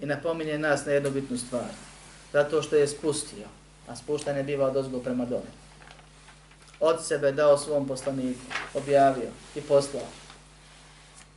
[0.00, 1.70] i napominje nas na jednu bitnu stvar.
[2.32, 3.46] Zato što je spustio,
[3.88, 5.50] a spuštanje biva od ozgo prema dole.
[6.80, 8.40] Od sebe dao svom poslaniku,
[8.74, 10.06] objavio i poslao.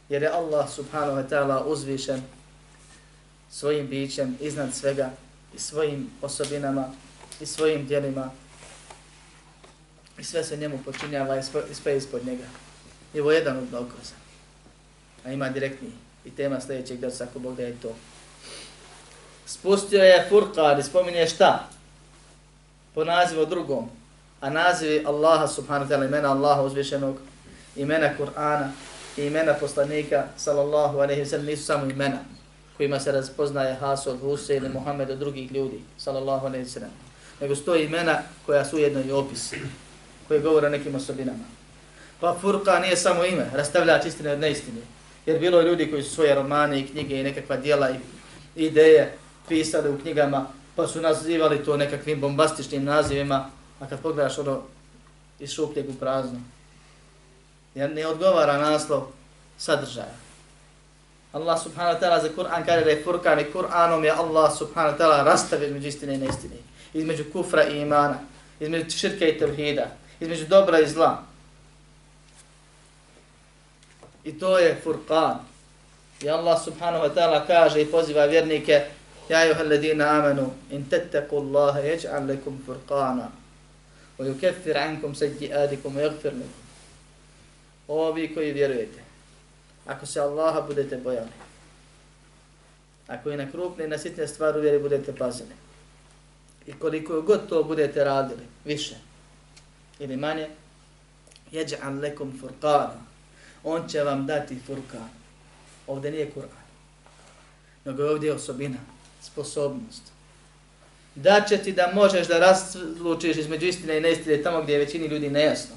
[0.10, 2.22] Jer je Allah subhanahu wa ta'ala uzvišen
[3.52, 5.10] svojim bićem iznad svega
[5.56, 6.86] i svojim osobinama
[7.42, 8.32] i svojim djelima
[10.20, 12.46] i sve se njemu počinjava i sve ispod njega.
[13.14, 14.16] I ovo je jedan od dokaza.
[15.26, 15.92] A ima direktni
[16.26, 17.96] i tema sljedećeg da ako Bog da je to.
[19.46, 21.70] Spustio je Furqan i spominje šta?
[22.98, 23.90] Po nazivu drugom.
[24.42, 27.18] A nazivi Allaha subhanahu wa ta'ala, imena Allaha uzvišenog,
[27.76, 28.72] imena Kur'ana
[29.18, 32.18] i imena poslanika sallallahu alaihi wa sallam nisu samo imena
[32.78, 36.90] kojima se razpoznaje Hasod, Husein i Muhammed od drugih ljudi sallallahu alaihi wa sallam.
[37.42, 39.54] Nego sto imena koja su jedno i opis
[40.28, 41.46] koje govore o nekim osobinama.
[42.20, 44.82] Pa Furqa nije samo ime, rastavljač istine od neistine.
[45.26, 48.00] Jer bilo je ljudi koji su svoje romane i knjige i nekakva dijela i
[48.56, 54.62] ideje pisali u knjigama, pa su nazivali to nekakvim bombastičnim nazivima, a kad pogledaš ono
[55.40, 56.40] iz šupljeg u prazno,
[57.76, 59.08] jer ne odgovara naslov
[59.58, 60.14] sadržaja.
[61.34, 64.98] Allah subhanahu wa ta'ala za Kur'an kaže da je Furqan i Kur'anom je Allah subhanahu
[64.98, 66.56] wa ta'ala rastavio između istine i neistine,
[66.94, 68.20] između kufra i imana,
[68.60, 69.88] između širke i tevhida,
[70.20, 71.24] između dobra i zla.
[74.24, 75.38] I to je Furqan.
[76.22, 78.86] I Allah subhanahu wa ta'ala kaže i poziva vjernike
[79.30, 83.32] Ja ayuha alladhina amanu in tattaqu Allaha yaj'al lakum furqana
[84.18, 86.64] wa yukaffir ankum sayyi'atikum wa yaghfir lakum.
[87.88, 89.04] O vi koji vjerujete,
[89.86, 91.32] ako se Allaha budete bojali,
[93.08, 95.56] ako i na krupne i na sitne stvari vjeri budete pazili,
[96.66, 98.96] i koliko god to budete radili, više
[100.00, 100.48] ili manje,
[101.52, 103.00] yaj'al lakum furqana.
[103.64, 105.10] On će vam dati furqan.
[105.88, 106.64] Ovdje nije Kur'an,
[107.86, 108.78] nego je ovdje osobina
[109.32, 110.02] sposobnost.
[111.16, 115.08] Da će ti da možeš da razlučiš između istine i neistine tamo gdje je većini
[115.08, 115.76] ljudi nejasno.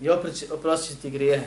[0.00, 0.08] I
[0.50, 1.46] oprostiti ti grijehe.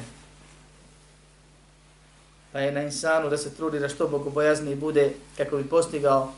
[2.51, 6.33] Pa je na insanu da se trudi da što bogobojazniji bude kako bi postigao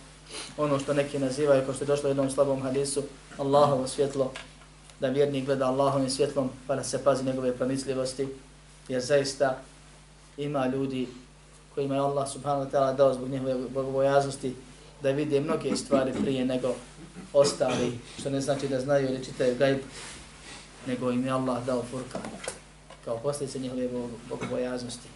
[0.57, 3.03] ono što neki nazivaju, kao što je došlo u jednom slabom hadisu,
[3.37, 4.31] Allahovo svjetlo,
[4.99, 8.27] da vjernik gleda Allahovim svjetlom pa da se pazi njegove promisljivosti,
[8.87, 9.57] jer zaista
[10.37, 11.07] ima ljudi
[11.77, 14.55] kojima je Allah subhanahu wa ta'ala dao zbog njihove bogobojaznosti
[15.01, 16.75] da vide mnoge stvari prije nego
[17.33, 19.77] ostali, što ne znači da znaju ili čitaju gajb,
[20.87, 22.21] nego im je Allah dao furkan
[23.05, 23.89] kao posljedice njihove
[24.29, 25.07] bogobojaznosti.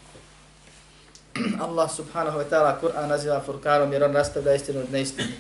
[1.60, 5.34] Allah subhanahu wa ta'ala Kur'an naziva furkanom jer on rastavlja istinu od neistine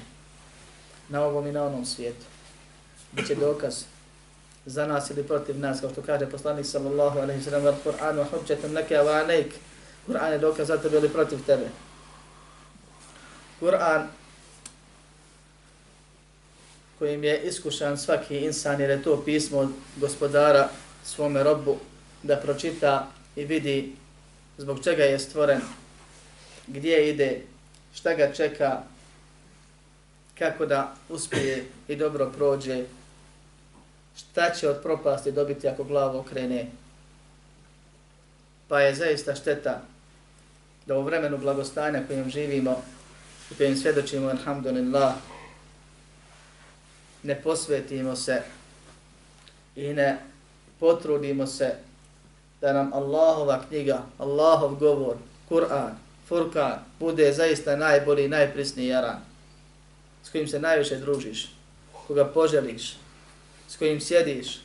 [1.09, 2.25] na ovom i na onom svijetu.
[3.11, 3.83] Biće dokaz
[4.65, 8.95] za nas ili protiv nas, kao što kaže poslanik sallallahu alaihi sallam, wa hujjatun neke
[8.95, 9.53] wa alejk,
[10.05, 11.69] Kur'an je dokaz za tebe ili protiv tebe.
[13.59, 14.07] Kur'an
[16.99, 20.69] kojim je iskušan svaki insan jer je to pismo od gospodara
[21.03, 21.77] svome robu
[22.23, 23.95] da pročita i vidi
[24.57, 25.61] zbog čega je stvoren,
[26.67, 27.41] gdje ide,
[27.93, 28.81] šta ga čeka,
[30.37, 32.83] kako da uspije i dobro prođe,
[34.17, 36.67] šta će od propasti dobiti ako glavu okrene.
[38.71, 39.81] Pa je zaista šteta
[40.85, 42.83] da u vremenu blagostanja kojim živimo
[43.51, 45.13] i kojim svjedočimo, alhamdulillah,
[47.23, 48.41] ne posvetimo se
[49.75, 50.19] i ne
[50.79, 51.75] potrudimo se
[52.61, 55.15] da nam Allahova knjiga, Allahov govor,
[55.49, 59.19] Kur'an, Furkan, bude zaista najbolji, najprisniji jaran,
[60.23, 61.49] s kojim se najviše družiš,
[62.07, 62.95] koga poželiš,
[63.67, 64.59] s kojim sjediš,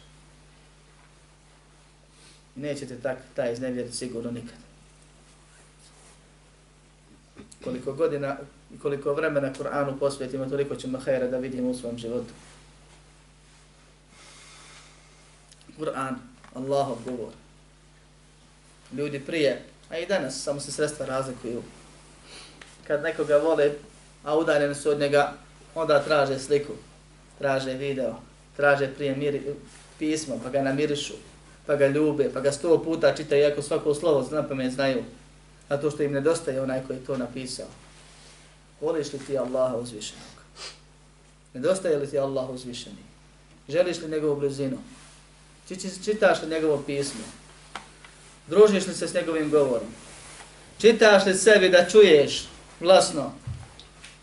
[2.56, 4.56] nećete tak, taj iznevjeriti sigurno nikad
[7.66, 8.36] koliko godina
[8.74, 12.32] i koliko vremena Kur'anu posvetimo, toliko ćemo hajra da vidimo u svom životu.
[15.78, 16.14] Kur'an,
[16.54, 17.32] Allahov govor.
[18.92, 21.62] Ljudi prije, a i danas, samo se sredstva razlikuju.
[22.86, 23.72] Kad nekoga vole,
[24.24, 25.32] a udaljeni su od njega,
[25.74, 26.72] onda traže sliku,
[27.38, 28.14] traže video,
[28.56, 29.42] traže prije miri,
[29.98, 31.14] pismo, pa ga namirišu,
[31.66, 35.04] pa ga ljube, pa ga sto puta čitaju, iako svako slovo zna pa me znaju,
[35.68, 37.66] zato što im nedostaje onaj koji to napisao.
[38.80, 40.36] Voliš li ti Allaha uzvišenog?
[41.54, 43.02] Nedostaje li ti Allah uzvišeni?
[43.68, 44.78] Želiš li njegovu blizinu?
[46.04, 47.24] Čitaš li njegovo pismo?
[48.46, 49.88] Družiš li se s njegovim govorom?
[50.78, 52.48] Čitaš li sebi da čuješ
[52.80, 53.32] glasno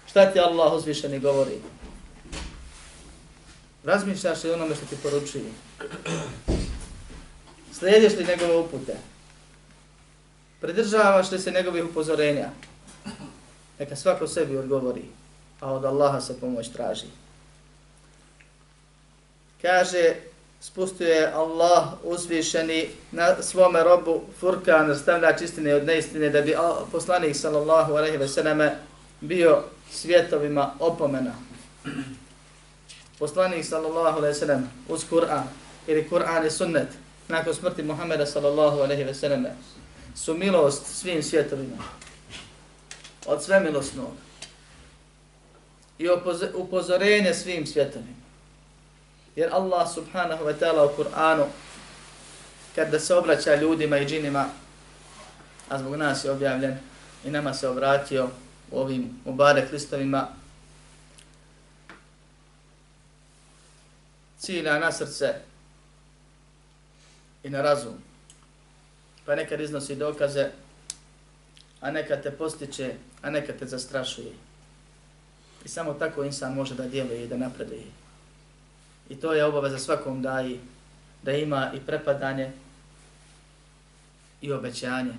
[0.10, 1.60] šta ti Allah uzvišeni govori?
[3.84, 5.44] Razmišljaš li onome što ti poručuje?
[7.80, 8.96] Slijediš li njegove upute?
[10.62, 12.50] Pridržavaš li se njegovih upozorenja?
[13.80, 15.06] Neka svako sebi odgovori,
[15.60, 17.06] a od Allaha se pomoć traži.
[19.62, 20.16] Kaže,
[20.62, 26.56] spustio je Allah uzvišeni na svome robu Furkan, stavljač istine od neistine, da bi
[26.92, 28.78] poslanik sallallahu alaihi ve selleme
[29.22, 31.34] bio svjetovima opomena.
[33.20, 35.48] Poslanik sallallahu alaihi ve sellem uz Kur'an,
[35.88, 36.88] ili Kur'an i sunnet,
[37.34, 39.56] nakon smrti Muhammeda sallallahu alaihi ve selleme,
[40.16, 41.78] su milost svim svjetovima.
[43.26, 44.12] Od sve milosnog.
[46.00, 46.10] I
[46.54, 48.24] upozorenje svim svjetovima.
[49.36, 51.46] Jer Allah subhanahu wa ta'ala u Kur'anu,
[52.76, 54.46] kada se obraća ljudima i džinima,
[55.70, 56.78] a zbog nas je objavljen
[57.26, 58.30] i nama se obratio
[58.72, 60.28] u ovim Mubarek listovima,
[64.40, 65.53] cilja na srce
[67.44, 67.94] i na razum.
[69.26, 70.50] Pa nekad iznosi dokaze,
[71.82, 74.32] a nekad te postiče, a nekad te zastrašuje.
[75.66, 77.84] I samo tako insan može da djeluje i da napreduje.
[79.10, 80.60] I to je obaveza svakom daji,
[81.24, 82.52] da ima i prepadanje
[84.42, 85.14] i obećanje,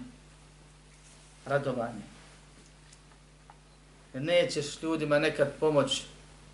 [1.47, 2.03] radovanje.
[4.15, 6.03] Jer nećeš ljudima nekad pomoć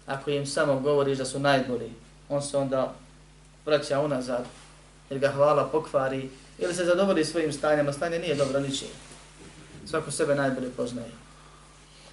[0.07, 1.93] ako im samo govoriš da su najbolji.
[2.29, 2.95] On se onda
[3.67, 4.45] vraća unazad
[5.11, 8.89] jer ga hvala pokvari ili se zadovolji svojim stanjem, a stanje nije dobro ničim.
[9.87, 11.11] Svako sebe najbolje poznaje.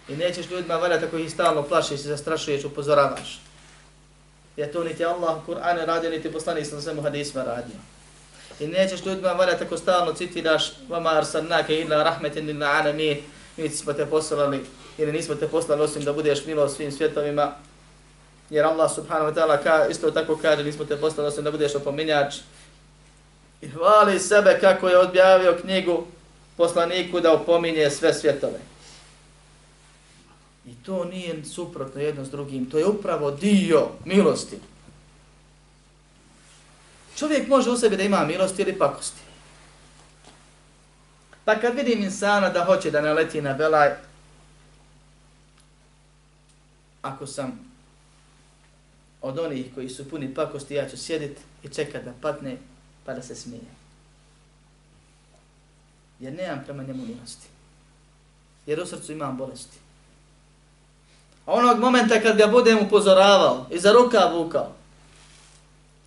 [0.09, 3.41] I nećeš ljudima valjati ako ih stalno plašiš i zastrašuješ, upozoravaš.
[4.57, 7.75] Jer to niti Allah u Kur'anu radio, niti poslanik sa svemu hadisma radio.
[8.59, 13.17] I nećeš ljudima valjati ako stalno citiraš vama arsalnake illa rahmetin lil alamin,
[13.57, 14.65] mi smo te poslali
[14.97, 17.51] ili nismo te poslali osim da budeš milo svim svjetovima.
[18.49, 21.75] Jer Allah subhanahu wa ta'ala ka, isto tako kaže, nismo te poslali osim da budeš
[21.75, 22.35] opominjač.
[23.61, 26.05] I hvali sebe kako je objavio knjigu
[26.57, 28.59] poslaniku da opominje sve svjetove.
[30.65, 34.59] I to nije suprotno jedno s drugim, to je upravo dio milosti.
[37.17, 39.21] Čovjek može u sebi da ima milosti ili pakosti.
[41.45, 43.89] Pa kad vidim insana da hoće da naleti na belaj,
[47.01, 47.59] ako sam
[49.21, 52.57] od onih koji su puni pakosti, ja ću sjediti i čekat da patne
[53.07, 53.61] pa da se smije.
[56.19, 57.47] Jer nemam prema njemu milosti.
[58.65, 59.77] Jer u srcu imam bolesti.
[61.45, 64.71] A onog momenta kad ga budem upozoravao i za ruka vukao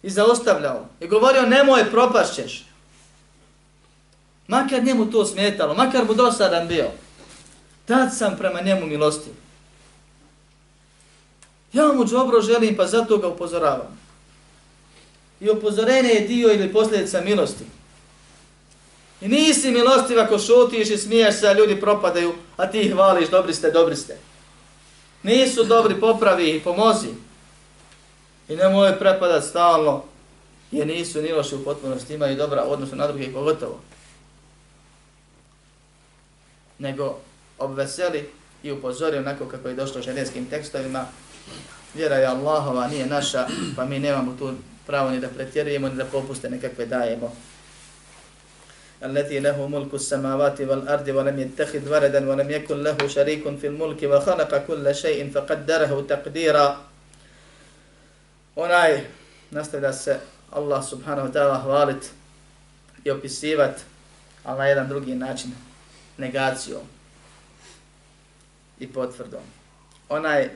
[0.03, 2.67] i zaostavljao i govorio nemoj propašćeš.
[4.49, 6.91] Makar njemu to smetalo, makar mu dosadan bio,
[7.87, 9.31] tad sam prema njemu milosti.
[11.73, 14.00] Ja mu dobro želim pa zato ga upozoravam.
[15.41, 17.65] I upozorenje je dio ili posljedica milosti.
[19.21, 23.29] I nisi milostiv ako šutiš i smiješ se, a ljudi propadaju, a ti ih hvališ,
[23.29, 24.17] dobri ste, dobri ste.
[25.23, 27.09] Nisu dobri, popravi ih, pomozi.
[28.49, 30.05] I nemoj prepadat stalno,
[30.71, 33.81] jer nisu ni loši u potpunosti, imaju dobra odnosno na drugih pogotovo.
[36.79, 37.19] Nego
[37.59, 38.29] obveseli
[38.63, 41.07] i upozori onako kako je došlo ženevskim tekstovima,
[41.95, 44.53] vjera je Allahova, nije naša, pa mi nemamo tu
[44.90, 47.36] pravo ni da pretjerujemo, ni da popuste nekakve dajemo.
[49.04, 54.52] الذي له ملك السماوات والأرض ولم يتخذ ولدا ولم يكن له شريك في الملك وخلق
[54.68, 56.68] كل شيء فقدره تقديرا
[58.56, 59.04] onaj
[59.52, 60.20] nastavlja se
[60.52, 62.12] Allah subhanahu wa ta'ala hvalit
[63.04, 63.80] i opisivat
[64.44, 65.52] ali na jedan drugi način
[66.18, 66.82] negacijom
[68.80, 69.44] i potvrdom
[70.10, 70.50] onaj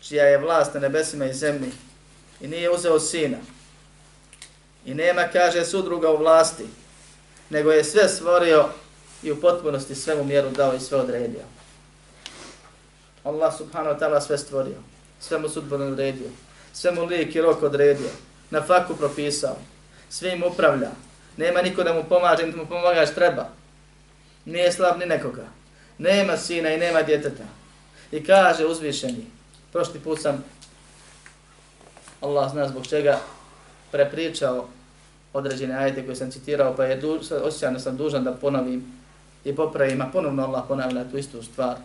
[0.00, 1.72] čija je vlast na nebesima i zemlji
[2.41, 3.37] i nije uzeo sina
[4.85, 6.65] i nema kaže sudruga u vlasti
[7.49, 8.69] nego je sve stvorio
[9.23, 11.41] i u potpunosti svemu mjeru dao i sve odredio.
[13.23, 14.77] Allah subhanahu wa ta'ala sve stvorio,
[15.19, 16.27] sve mu sudbeno odredio,
[16.73, 18.09] sve mu lik i rok odredio,
[18.49, 19.57] na faku propisao,
[20.09, 20.89] sve im upravlja,
[21.37, 23.49] nema niko da mu pomaže, niti mu pomagaš treba.
[24.45, 25.47] Nije slab ni nekoga.
[25.97, 27.43] Nema sina i nema djeteta.
[28.11, 29.25] I kaže uzvišeni,
[29.71, 30.43] prošli put sam,
[32.20, 33.20] Allah zna zbog čega,
[33.92, 34.68] prepričao
[35.32, 38.84] određene ajete koje sam citirao, pa je du, osjećan da sam dužan da ponovim
[39.44, 41.76] i popravim, a ponovno Allah ponavlja tu istu stvar.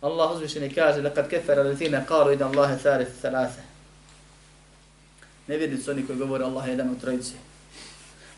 [0.00, 3.52] Allah uzvišeni kaže, لَقَدْ كَفَرَ الَّذِينَ قَالُوا إِنَ اللَّهَ ثَالِثُ ثَلَاثَ
[5.46, 7.34] Nevjernici oni koji govore Allah je jedan u trojici.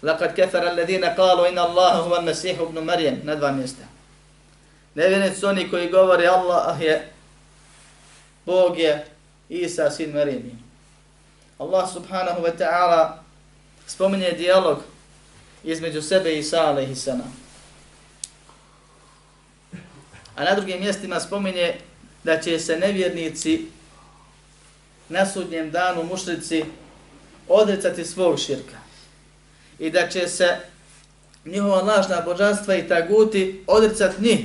[0.02, 3.20] لَقَدْ كَفَرَ الَّذِينَ قَالُوا إِنَ اللَّهَ هُوَ النَّسِيحُ ibn Marijem.
[3.24, 3.82] Na dva mjesta.
[4.94, 7.12] Nevjernici oni koji govore Allah je
[8.46, 9.06] Bog je
[9.61, 10.55] Isa sin Marijemi.
[11.59, 13.23] Allah subhanahu wa ta'ala
[13.87, 14.77] spominje dijalog
[15.63, 17.35] između sebe i Isa alaihi salam.
[20.35, 21.75] A na drugim mjestima spominje
[22.23, 23.65] da će se nevjernici
[25.09, 26.65] na sudnjem danu mušrici
[27.47, 28.77] odricati svog širka.
[29.79, 30.57] I da će se
[31.45, 34.39] njihova lažna božanstva i taguti odricati njih.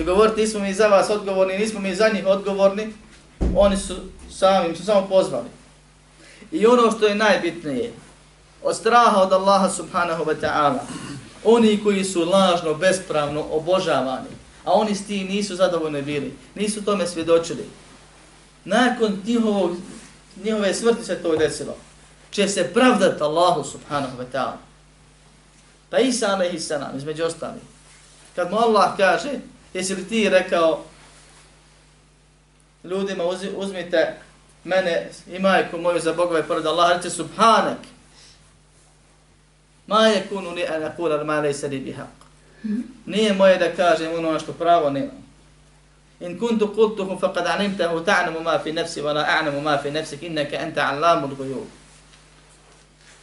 [0.00, 2.92] I govoriti, nismo mi za vas odgovorni, nismo mi za njih odgovorni,
[3.56, 3.96] oni su
[4.36, 5.48] samim su samo pozvali.
[6.52, 7.92] I ono što je najbitnije,
[8.62, 10.78] od straha od Allaha subhanahu wa ta'ala,
[11.44, 14.28] oni koji su lažno, bespravno obožavani,
[14.64, 17.68] a oni s tim nisu zadovoljni bili, nisu tome svjedočili.
[18.64, 19.76] Nakon njihovog,
[20.44, 21.76] njihove smrti se to desilo,
[22.30, 24.56] će se pravdati Allahu subhanahu wa ta'ala.
[25.90, 27.60] Pa Isa alaihi salam, između ostali,
[28.34, 29.30] kad mu Allah kaže,
[29.74, 30.84] jesi li ti rekao
[32.84, 33.24] ljudima
[33.56, 34.16] uzmite
[34.66, 37.78] mene i majku moju za bogove pored Allaha, reće subhanak,
[39.86, 42.16] ma je kunu li ana kula ma lejse li bihaq.
[43.06, 45.12] Nije moje da kažem ono što pravo nema.
[46.20, 50.22] In kuntu qultuhu faqad alimtahu ta'lamu ma fi nafsi wa la a'lamu ma fi nafsik
[50.22, 51.66] innaka anta 'allamul ghuyub.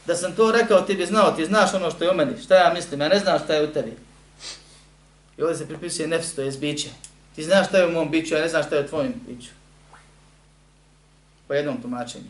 [0.05, 2.55] Da sam to rekao, ti bi znao, ti znaš ono što je u meni, šta
[2.55, 3.97] ja mislim, ja ne znam šta je u tebi.
[5.37, 6.89] I ovdje se pripisuje nefs, to je biće.
[7.35, 9.49] Ti znaš šta je u mom biću, ja ne znam šta je u tvojim biću.
[11.53, 12.29] Po jednom tumačenju.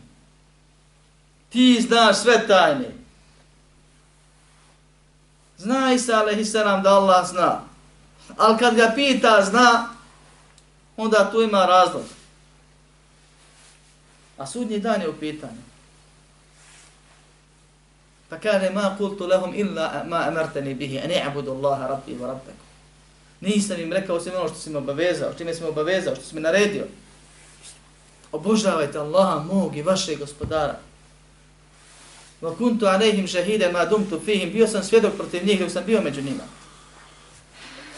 [1.48, 2.90] Ti znaš sve tajne.
[5.58, 7.60] Zna Isa alaihissalam da Allah zna.
[8.36, 9.88] Ali kad ga pita zna,
[10.96, 12.02] onda tu ima razlog.
[14.38, 15.62] A sudnji dan je u pitanju.
[18.28, 22.26] Pa kaže, ma kultu lehum illa ma amartani bihi, a ne abudu Allaha rabbi wa
[22.26, 22.64] rabbeku.
[23.40, 26.34] Nisam im rekao osim ono što si me obavezao, čime si me obavezao, što si
[26.34, 26.84] me naredio.
[28.34, 30.78] Obožavajte Allaha mog i vašeg gospodara.
[32.42, 36.00] Wa kuntu alejhim shahida ma dumtu fihim, bio sam svjedok protiv njih dok sam bio
[36.00, 36.42] među njima.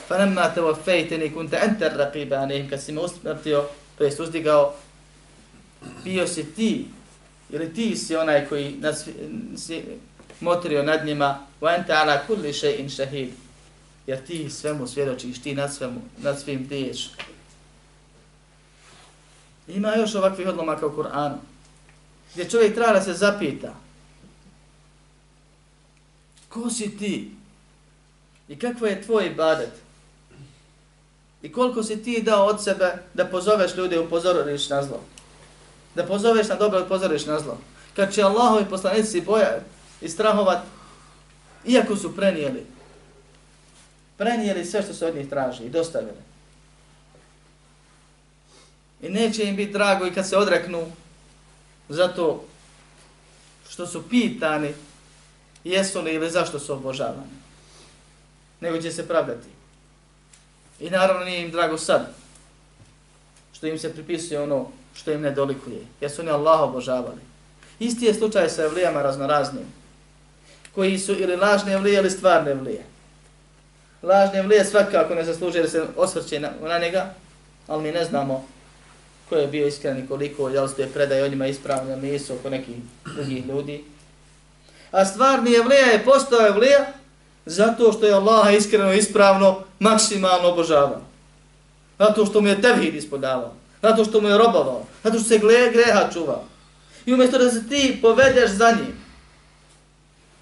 [0.09, 3.65] Fa lamma tawaffaytani kunta anta ar-raqiba alejhim, kad si me usmrtio,
[3.99, 4.75] to jest uzdigao,
[6.05, 6.87] bio si ti,
[7.51, 9.09] ili ti si onaj koji nas,
[9.57, 9.83] si
[10.41, 13.31] motrio nad njima, wa anta ala kulli shay'in shahid,
[14.07, 17.11] jer ti svemu svjedočiš, ti nad, svemu, nad svim diješ.
[19.69, 21.37] Ima još ovakvih odlomaka u Kur'anu,
[22.33, 23.75] gdje čovjek treba da se zapita,
[26.57, 27.31] Ko si ti?
[28.49, 29.73] I kakva je tvoj ibadet?
[31.43, 35.01] I koliko si ti dao od sebe da pozoveš ljude i upozoriš na zlo?
[35.95, 37.59] Da pozoveš na dobro i upozoriš na zlo?
[37.97, 39.59] Kad će Allahovi poslanici boja
[40.01, 40.59] i strahovat,
[41.67, 42.67] iako su prenijeli,
[44.17, 46.26] prenijeli sve što se od njih traži i dostavili.
[49.03, 50.93] I neće im biti drago i kad se odreknu
[51.89, 52.45] zato
[53.69, 54.75] što su pitani
[55.65, 57.37] jesu li ili zašto su obožavani.
[58.61, 59.49] Nego će se pravdati.
[60.81, 62.15] I naravno nije im drago sad,
[63.53, 65.81] što im se pripisuje ono što im ne dolikuje.
[66.01, 67.21] Jesu oni Allah obožavali.
[67.79, 69.67] Isti je slučaj sa evlijama raznoraznim,
[70.75, 72.85] koji su ili lažne evlije ili stvarne evlije.
[74.03, 77.15] Lažne evlije svakako ne zaslužuje da se osvrće na, na njega,
[77.67, 78.49] ali mi ne znamo
[79.29, 82.77] ko je bio iskren i koliko, jel ste predaj o njima ispravno, nisu oko nekih
[83.15, 83.85] drugih ljudi
[84.91, 86.87] a stvarni evlija je postao evlija
[87.47, 91.01] zato što je Allaha iskreno ispravno maksimalno obožavao.
[91.99, 93.53] Zato što mu je tevhid ispodavao.
[93.83, 94.83] Zato što mu je robovao.
[95.05, 96.45] Zato što se gle, greha čuvao.
[97.07, 98.95] I umjesto da se ti povedeš za njim,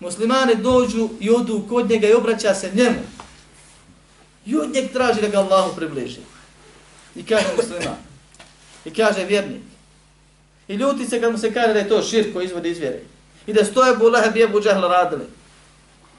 [0.00, 3.00] muslimani dođu i odu kod njega i obraća se njemu.
[4.46, 6.20] I od njeg traži da ga Allahu približi.
[7.16, 8.13] I kaže musliman.
[8.84, 9.62] I kaže vjernik.
[10.68, 13.00] I ljuti se kad mu se kaže da je to širk koji izvodi iz vjere.
[13.46, 15.24] I da stoje Abu Lahab i Abu radili.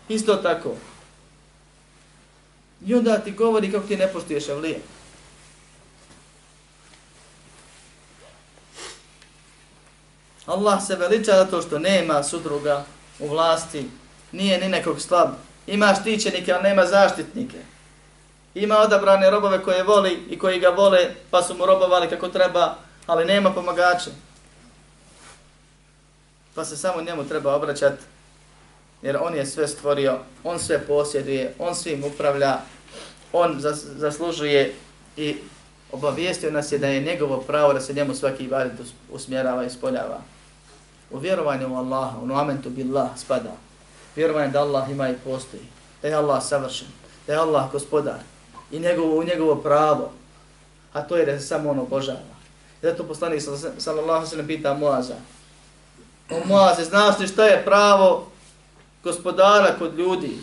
[0.09, 0.76] Isto tako.
[2.86, 4.80] I onda ti govori kako ti ne poštuješ Evlije.
[10.45, 12.86] Allah se veliča zato što nema sudruga
[13.20, 13.89] u vlasti,
[14.32, 15.30] nije ni nekog slab.
[15.68, 17.57] Ima štićenike, ali nema zaštitnike.
[18.56, 20.99] Ima odabrane robove koje voli i koji ga vole,
[21.32, 22.76] pa su mu robovali kako treba,
[23.08, 24.12] ali nema pomagača
[26.56, 28.03] pa se samo njemu treba obraćati,
[29.01, 32.58] jer on je sve stvorio, on sve posjeduje, on svim upravlja,
[33.34, 33.56] on
[33.95, 34.74] zaslužuje
[35.18, 35.36] i
[35.91, 38.74] obavijestio nas je da je njegovo pravo da se njemu svaki ibadet
[39.12, 40.22] usmjerava i spoljava.
[41.12, 43.51] U vjerovanju u Allaha, u nuamentu billah spada.
[44.16, 45.64] Vjerovanje da Allah ima i postoji.
[46.01, 46.88] Da je Allah savršen.
[47.28, 48.20] Da je Allah gospodar.
[48.76, 50.11] I njegovo, u njegovo pravo.
[50.93, 52.36] A to je da se samo ono obožava.
[52.82, 53.41] I zato poslanik
[53.78, 55.15] sallallahu sallam pita Moaza.
[56.30, 58.32] O Moaze, znaš li šta je pravo
[59.03, 60.38] gospodara kod ljudi?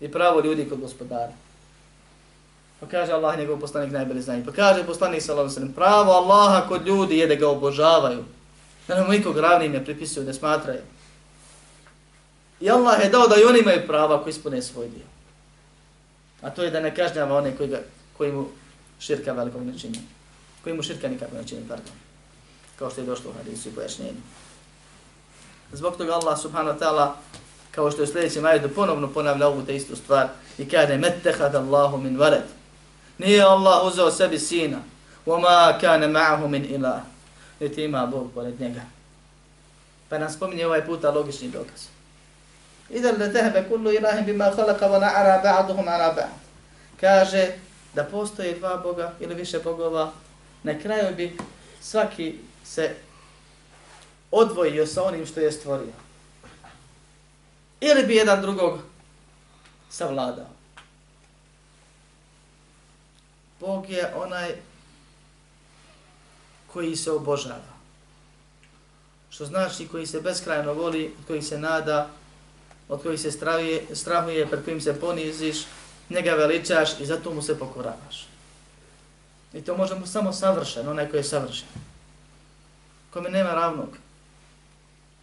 [0.00, 1.32] I pravo ljudi kod gospodara.
[2.80, 4.44] Pa kaže Allah njegov poslanik najbolje znanje.
[4.44, 8.24] Pa kaže poslanik sallallahu sallam, pravo Allaha kod ljudi je da ga obožavaju.
[8.88, 10.80] Da nam nikog ravnim ne pripisuju, ne smatraju.
[12.60, 15.15] I Allah je dao da i oni imaju prava koji ispune svoj dio.
[16.42, 17.80] A to je da ne kažnjava one koji, ga,
[18.18, 18.46] koji mu
[19.00, 19.98] širka velikog ne čini.
[20.64, 21.92] Koji mu širka nikako ne čini, pardon.
[22.76, 24.20] Kao što je došlo u hadisu i pojašnjenju.
[25.72, 27.12] Zbog toga Allah subhanahu wa ta'ala,
[27.70, 30.28] kao što je u sljedećem ajedu ponovno ponavlja ovu te istu stvar
[30.58, 32.44] i kaže mettehad Allahu min vared.
[33.18, 34.78] Nije Allah uzeo sebi sina.
[35.26, 37.00] Wama kane ma'ahu min ilah.
[37.60, 38.80] Niti ima Bog pored njega.
[40.08, 41.95] Pa nam spominje ovaj puta logični dokaz.
[42.90, 46.30] Idan le tehbe kullu ilahim bima khalaqa wa na'ara ba'duhum ala ba'd.
[47.00, 47.52] Kaže
[47.94, 50.12] da postoje dva boga ili više bogova,
[50.62, 51.36] na kraju bi
[51.80, 52.94] svaki se
[54.30, 55.92] odvojio sa onim što je stvorio.
[57.80, 58.78] Ili bi jedan drugog
[59.90, 60.46] savladao.
[63.60, 64.54] Bog je onaj
[66.72, 67.76] koji se obožava.
[69.30, 72.08] Što znači koji se beskrajno voli, koji se nada,
[72.88, 75.64] od kojih se strahuje, strahuje, pred kojim se poniziš,
[76.10, 78.26] njega veličaš i zato mu se pokoravaš.
[79.54, 81.68] I to možemo samo savršen, onaj koji je savršen.
[83.10, 83.88] Kome nema ravnog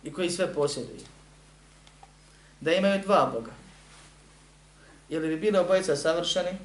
[0.03, 1.05] i koji sve posjeduje.
[2.61, 3.51] Da imaju dva Boga.
[5.09, 6.57] Ili bi bili obojica savršeni,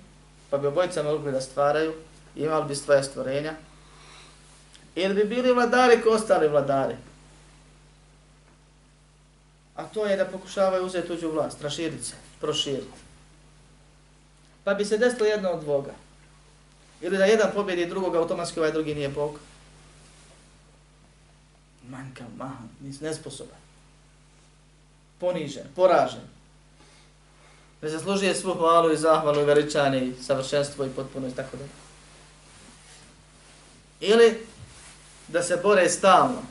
[0.50, 1.94] pa bi obojica mogli da stvaraju,
[2.36, 3.54] imali bi svoje stvorenja,
[4.94, 6.96] ili bi bili vladari ko ostali vladari,
[9.78, 12.98] a to je da pokušavaju uzeti tuđu vlast, raširiti se, proširiti.
[14.64, 15.94] Pa bi se desilo jedno od dvoga.
[17.00, 19.38] Ili da jedan pobjedi drugog, automatski ovaj drugi nije Bog.
[21.88, 22.68] Manjka, mahan,
[23.00, 23.58] nesposoban.
[25.18, 26.26] Ponižen, poražen.
[27.82, 31.64] Ne zaslužuje svu hvalu i zahvalu i veličanje i savršenstvo i potpuno i tako da.
[34.00, 34.46] Ili
[35.28, 36.42] da se bore stalno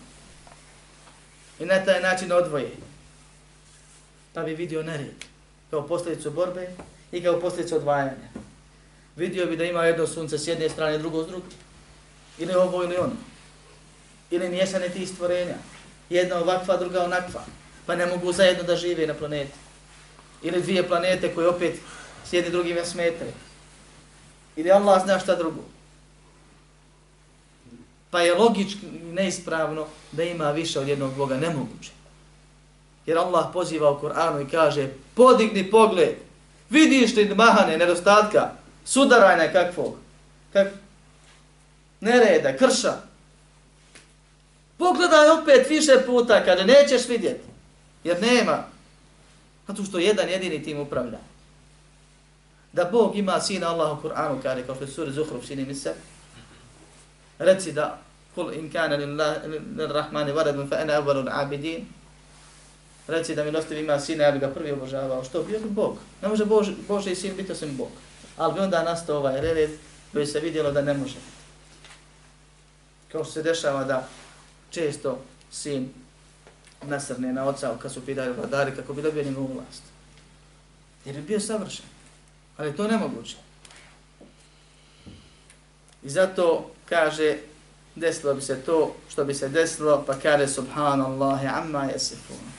[1.60, 2.87] i na taj način odvoje
[4.38, 5.26] pa bi vidio nered
[5.70, 6.70] kao posljedicu borbe
[7.12, 8.30] i kao posljedicu odvajanja.
[9.16, 11.56] Vidio bi da ima jedno sunce s jedne strane, drugo s druge.
[12.38, 13.16] Ili ovo ili ono.
[14.32, 15.56] Ili mješane ti stvorenja.
[16.10, 17.42] Jedna ovakva, druga onakva.
[17.86, 19.58] Pa ne mogu zajedno da žive na planeti.
[20.44, 21.76] Ili dvije planete koje opet
[22.26, 23.32] s jednim drugim smetaju.
[24.56, 25.62] Ili Allah zna šta drugo.
[28.12, 31.38] Pa je logički neispravno da ima više od jednog Boga.
[31.38, 31.97] Nemoguće.
[33.08, 36.16] Jer Allah poziva u Koranu i kaže podigni pogled,
[36.70, 38.50] vidiš li mahane, nedostatka,
[38.86, 39.96] sudarajna kakvog,
[40.54, 40.68] kak...
[42.02, 42.94] nereda, krša.
[44.78, 47.48] Pogledaj opet više puta kada nećeš vidjeti,
[48.04, 48.64] jer nema.
[49.68, 51.20] Zato što jedan jedini tim upravlja.
[52.74, 55.76] Da Bog ima sina Allah u Kur'anu, kaže, kao što je suri Zuhruf, sini mi
[55.76, 55.94] se,
[57.40, 58.00] reci da,
[58.36, 59.40] kul in kana lillahi
[59.78, 61.86] lirrahmani varadun fa ena evvalun abidin,
[63.08, 65.24] reci da milostiv ima sina, ja bi ga prvi obožavao.
[65.24, 65.44] Što?
[65.44, 65.98] Bio bi Bog.
[66.22, 67.90] Ne može Bož, Bože i sin biti osim Bog.
[68.38, 69.70] Ali bi onda nastao ovaj red
[70.12, 71.16] koji se vidjelo da ne može.
[73.12, 74.08] Kao što se dešava da
[74.70, 75.20] često
[75.52, 75.90] sin
[76.82, 79.84] nasrne na oca kad su pitaju vladari kako bi dobio njegovu vlast.
[81.06, 81.86] Jer bi bio savršen.
[82.58, 83.36] Ali to nemoguće.
[86.04, 87.38] I zato kaže
[87.96, 92.57] desilo bi se to što bi se desilo pa kaže subhanallahi amma yasifun.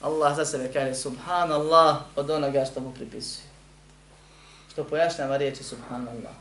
[0.00, 3.46] Allah za sebe kaže subhanallah od onoga što mu pripisuje.
[4.72, 6.34] Što pojašnjava riječi subhanallah.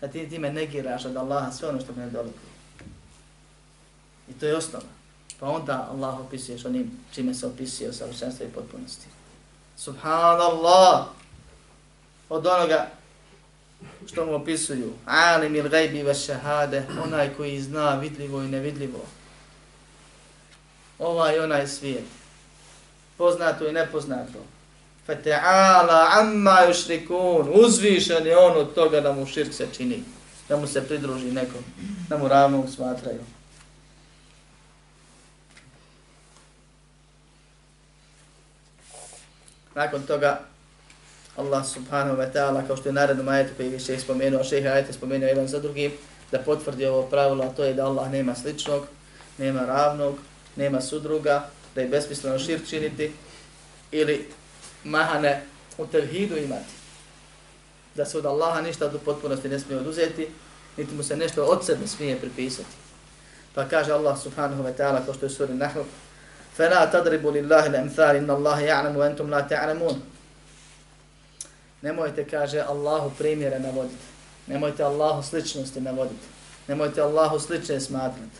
[0.00, 2.52] Da ti time negiraš od Allaha sve ono što mu ne dolikuje.
[4.28, 4.84] I to je osnova.
[5.40, 9.06] Pa onda Allah opisuješ onim čime se opisuje o savršenstvu i potpunosti.
[9.76, 11.06] Subhanallah
[12.28, 12.88] od onoga
[14.06, 14.92] što mu opisuju.
[15.06, 19.00] Alim il gajbi ve šehade, onaj koji zna vidljivo i nevidljivo.
[20.98, 22.04] Ovaj onaj svijet
[23.18, 24.38] poznato i nepoznato.
[25.08, 30.02] Fata'ala amma yushrikun, uzvišen je on od toga da mu širk se čini,
[30.48, 31.64] da mu se pridruži nekom,
[32.08, 33.20] da mu ravnog smatraju.
[39.74, 40.40] Nakon toga
[41.36, 44.92] Allah subhanahu wa ta'ala, kao što je naredno ajetu koji više je spomenuo, šeha ajete
[44.92, 45.92] spomenuo jedan za drugim,
[46.32, 48.86] da potvrdi ovo pravilo, a to je da Allah nema sličnog,
[49.38, 50.18] nema ravnog,
[50.56, 53.13] nema sudruga, da je besmisleno šir činiti
[53.91, 54.27] ili
[54.83, 55.41] mahane
[55.77, 56.73] u tevhidu imati.
[57.95, 60.27] Da se od Allaha ništa do potpunosti ne smije oduzeti,
[60.77, 62.69] niti mu se nešto od sebe smije pripisati.
[63.55, 65.81] Pa kaže Allah subhanahu wa ta'ala, kao što je suri Nahl,
[66.57, 69.97] فَلَا تَدْرِبُ لِلَّهِ الْأَمْثَالِ إِنَّ اللَّهِ يَعْلَمُ وَأَنْتُمْ لَا تَعْلَمُونَ
[71.81, 74.05] Nemojte, kaže, Allahu primjere navoditi.
[74.47, 76.25] Nemojte Allahu sličnosti navoditi.
[76.67, 78.37] Nemojte Allahu slične smatrati.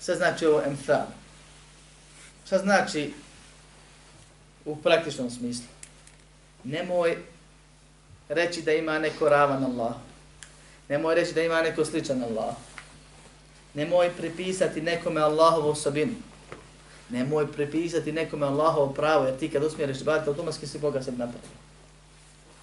[0.00, 1.06] Sve znači ovo emthal.
[2.45, 3.13] Šta znači
[4.65, 5.65] u praktičnom smislu?
[6.63, 7.17] Nemoj
[8.29, 9.93] reći da ima neko ravan Allah.
[10.89, 12.55] Nemoj reći da ima neko sličan Allah.
[13.73, 16.13] Nemoj pripisati nekome Allahovu osobinu.
[17.09, 21.49] Nemoj pripisati nekome Allahovo pravo, jer ti kad usmjeriš ibadete, automatski si Boga sebi napravio.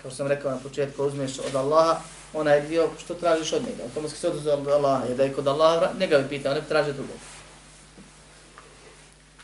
[0.02, 2.00] Kao što sam rekao na početku, uzmeš od Allaha,
[2.32, 3.82] onaj dio što tražiš od njega.
[3.82, 6.92] Automatski se oduzio od Allaha, jer da je kod Allaha, njega bi pitao, ne traži
[6.92, 7.16] drugog.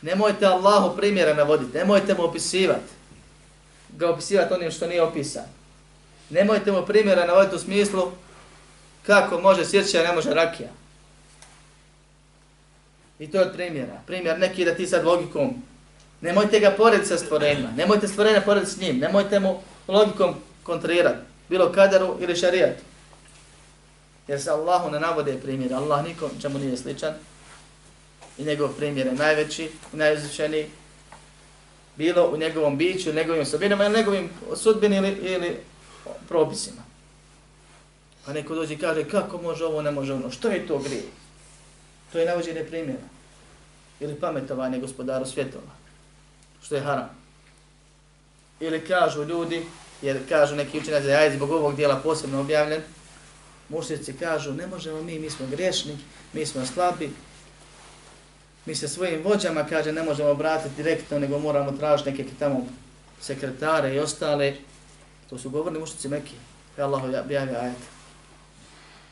[0.05, 2.93] Nemojte Allahu primjere navoditi, nemojte mu opisivati.
[3.97, 5.45] Ga opisivati onim što nije opisan.
[6.31, 8.13] Nemojte mu primjere navoditi u smislu
[9.07, 10.69] kako može sjeća, ne može rakija.
[13.19, 14.01] I to je od primjera.
[14.07, 15.63] Primjer neki da ti sad logikom,
[16.21, 21.73] nemojte ga porediti sa stvorenjima, nemojte stvorenja porediti s njim, nemojte mu logikom kontrirati, bilo
[21.73, 22.83] kaderu ili šarijatu.
[24.29, 27.15] Jer se Allahu ne navode primjer, Allah nikom čemu nije sličan
[28.39, 30.67] i njegov primjer je najveći i najuzvišeniji,
[31.97, 35.57] bilo u njegovom biću, u njegovim osobinama ili njegovim sudbini ili, ili
[36.29, 36.83] propisima.
[38.27, 41.03] Pa neko dođe i kaže kako može ovo, ne može ono, što je to grije?
[42.13, 43.09] To je navođenje primjera.
[44.01, 45.73] Ili pametovanje gospodaru svjetova.
[46.63, 47.11] Što je haram.
[48.61, 49.63] Ili kažu ljudi,
[50.03, 52.83] jer kažu neki učenjaci da je zbog ovog dijela posebno objavljen,
[53.69, 55.99] mušnici kažu ne možemo mi, mi smo grešni,
[56.33, 57.11] mi smo slabi,
[58.67, 62.67] mi se svojim vođama, kaže, ne možemo obratiti direktno, nego moramo tražiti neke tamo
[63.21, 64.55] sekretare i ostale.
[65.31, 66.39] To su govorni mušnici Mekije.
[66.79, 67.77] E, Allah objavi ajet.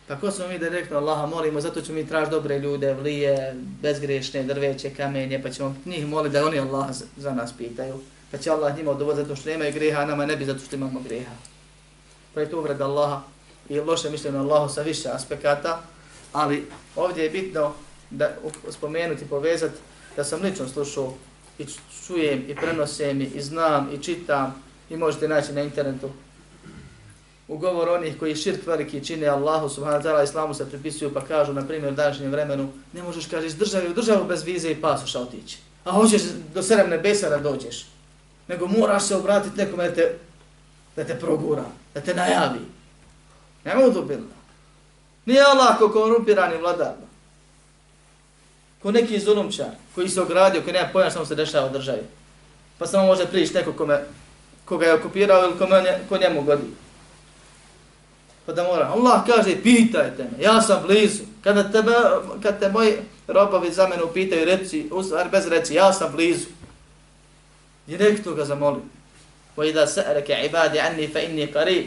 [0.08, 4.42] Pa ko smo mi direktno Allaha molimo, zato ćemo mi tražiti dobre ljude, vlije, bezgrešne,
[4.42, 6.86] drveće, kamenje, pa ćemo njih moliti da oni Allah
[7.16, 8.00] za nas pitaju.
[8.30, 10.76] Pa će Allah njima odovod zato što nemaju greha, a nama ne bi zato što
[10.76, 11.32] imamo greha.
[12.34, 13.22] Pa je to uvred Allaha
[13.68, 15.82] i loše mišljeno Allahu sa više aspekata,
[16.32, 17.74] ali ovdje je bitno
[18.12, 18.30] da
[18.70, 19.74] spomenuti, povezati
[20.16, 21.14] da sam lično slušao
[21.58, 21.66] i
[22.06, 24.54] čujem i prenosim i znam i čitam
[24.90, 26.10] i možete naći na internetu
[27.48, 31.20] u govor onih koji širk veliki čine Allahu subhanahu wa ta'ala islamu se pripisuju pa
[31.20, 34.70] kažu na primjer u današnjem vremenu ne možeš kaže iz države u državu bez vize
[34.70, 35.58] i pasoša otići.
[35.84, 36.22] A hoćeš
[36.54, 37.86] do sedam nebesa da dođeš.
[38.48, 40.18] Nego moraš se obratiti nekome da te,
[40.96, 42.60] da te progura, da te najavi.
[43.64, 44.36] Nema udobilna.
[45.26, 46.94] Nije Allah ko korumpirani vladar.
[48.82, 52.02] Ko neki zulumčar koji se ogradio, koji nema pojma što se dešava u državi.
[52.78, 54.00] Pa samo može prići neko kome,
[54.64, 56.64] koga je okupirao ili kome, ko njemu godi.
[58.46, 58.90] Pa da mora.
[58.94, 61.22] Allah kaže, pitajte me, ja sam blizu.
[61.44, 61.92] Kada tebe,
[62.42, 62.94] kad te moji
[63.28, 66.46] robovi za mene upitaju, reci, usvar bez reci, ja sam blizu.
[67.86, 68.82] Direktno ga zamolim.
[69.56, 71.86] Wa idha sa'alaka ibadi anni fa inni qarib.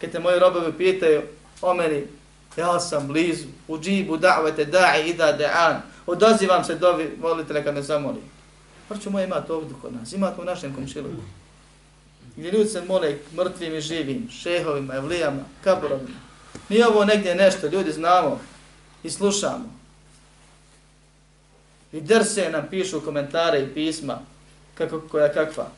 [0.00, 1.22] Kad te moji robovi pitaju
[1.62, 2.06] o meni,
[2.56, 3.46] ja sam blizu.
[3.80, 5.80] džibu da'vete da'i ida da'an.
[6.06, 8.20] Odazivam se dovi, molite neka me zamoli.
[8.88, 11.22] Pa moje imati ovdje kod nas, imati u našem komšiluku
[12.36, 16.18] gdje ljudi se mole mrtvim i živim, šehovima, evlijama, kaborovima.
[16.68, 18.40] Mi ovo negdje nešto, ljudi znamo
[19.02, 19.72] i slušamo.
[21.92, 24.18] I drse nam pišu komentare i pisma,
[24.74, 25.70] kako, koja kakva.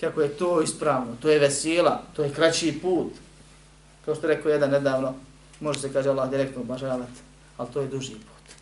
[0.00, 3.12] Kako je to ispravno, to je vesila, to je kraći put.
[4.04, 5.14] Kao što rekao jedan nedavno,
[5.60, 7.20] može se kaže Allah direktno obažavati,
[7.56, 8.54] ali to je duži put.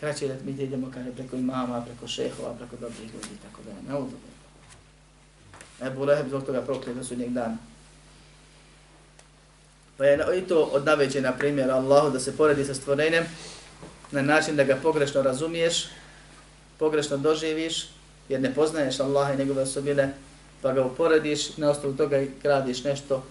[0.00, 3.70] Kraći je da mi idemo kaže, preko imama, preko šehova, preko dobrih ljudi, tako da
[3.70, 4.32] je neudobno.
[5.82, 7.56] Ebu Leheb zbog toga proklije do sudnjeg dana.
[9.96, 13.24] Pa je i to od naveđena primjera Allahu da se poredi sa stvorenjem
[14.10, 15.86] na način da ga pogrešno razumiješ,
[16.78, 17.88] pogrešno doživiš,
[18.28, 20.14] jer ne poznaješ Allaha i njegove osobine,
[20.62, 23.24] pa ga uporediš, na osnovu toga gradiš nešto,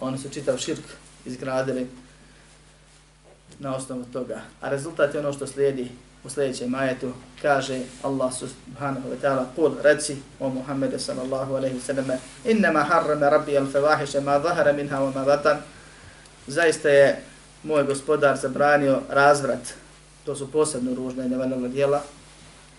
[0.00, 0.84] oni su čitav širk
[1.26, 1.86] izgradili
[3.58, 4.40] na osnovu toga.
[4.60, 5.88] A rezultat je ono što slijedi
[6.24, 7.12] u sljedećem ajetu.
[7.42, 12.06] kaže Allah subhanahu wa ta'ala kul reci o Muhammedu sallallahu alaihi sallam
[12.44, 15.56] innama harrama rabbi al fawahisha ma zahara minha wa ma batan
[16.46, 17.20] zaista je
[17.62, 19.74] moj gospodar zabranio razvrat
[20.24, 22.02] to su posebno ružna i nevaljna djela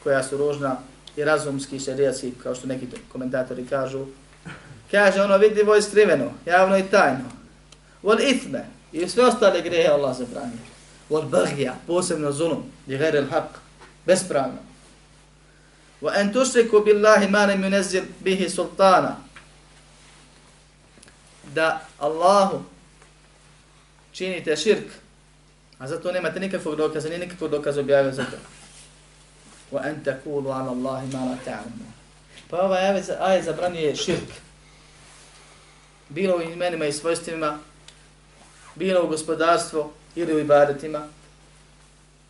[0.03, 0.77] koja su ružna
[1.15, 4.05] i razumski šerijatski kao što neki komentatori kažu
[4.91, 7.29] Kaže ono vidljivo i skriveno, javno i tajno.
[8.03, 8.65] Wal ithme,
[9.01, 10.57] i sve ostale grehe Allah zabranio.
[11.09, 13.59] Wal bagija, posebno zulum, li gajre il haq,
[14.05, 14.57] bespravno.
[16.01, 19.17] Wa en tušriku billahi ma lam yunezil bihi sultana.
[21.53, 22.63] Da Allahu
[24.11, 24.87] činite širk,
[25.79, 28.37] a zato nemate nikakvog dokaza, ni nikakvog dokaza objavio za to.
[29.71, 31.91] Wa en takulu ala Allahi ma la ta'lamu.
[32.49, 34.29] Pa ovaj ajet zabranjuje širk.
[36.09, 37.59] Bilo u imenima i svojstvima,
[38.75, 41.07] bilo u gospodarstvo ili u ibadetima.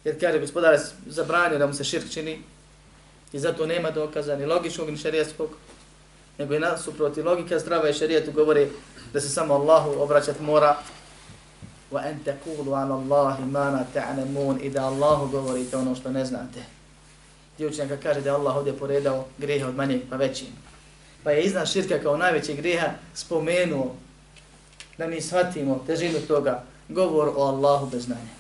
[0.04, 2.42] Jer kaže gospodar zabranio da mu se širk čini
[3.34, 5.50] i zato nema dokaza ni logičnog ni šarijetskog,
[6.38, 8.70] nego i nasuproti logika zdrava i šarijetu govori
[9.14, 10.78] da se samo Allahu obraćat mora
[11.92, 16.26] wa an taqulu ala Allahi ma la ta'lamun i da Allahu govorite ono što ne
[16.26, 16.60] znate.
[17.58, 20.48] Dio učenjaka kaže da je Allah ovdje poredao grijehe od manjeg pa većim.
[21.24, 23.96] Pa je iznad širka kao najveći grijeha spomenuo
[24.98, 28.36] da mi shvatimo težinu toga govor o Allahu bez znanja.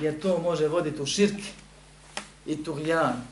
[0.00, 1.38] Jer to može voditi u širk
[2.46, 3.26] i tuhjan.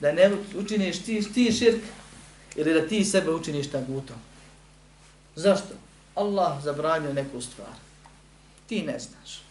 [0.00, 1.82] Da ne učiniš ti, ti širk
[2.56, 4.16] ili da ti sebe učiniš tagutom.
[5.36, 5.74] Zašto?
[6.14, 7.74] Allah zabranio neku stvar.
[8.66, 9.42] Ti ne znaš.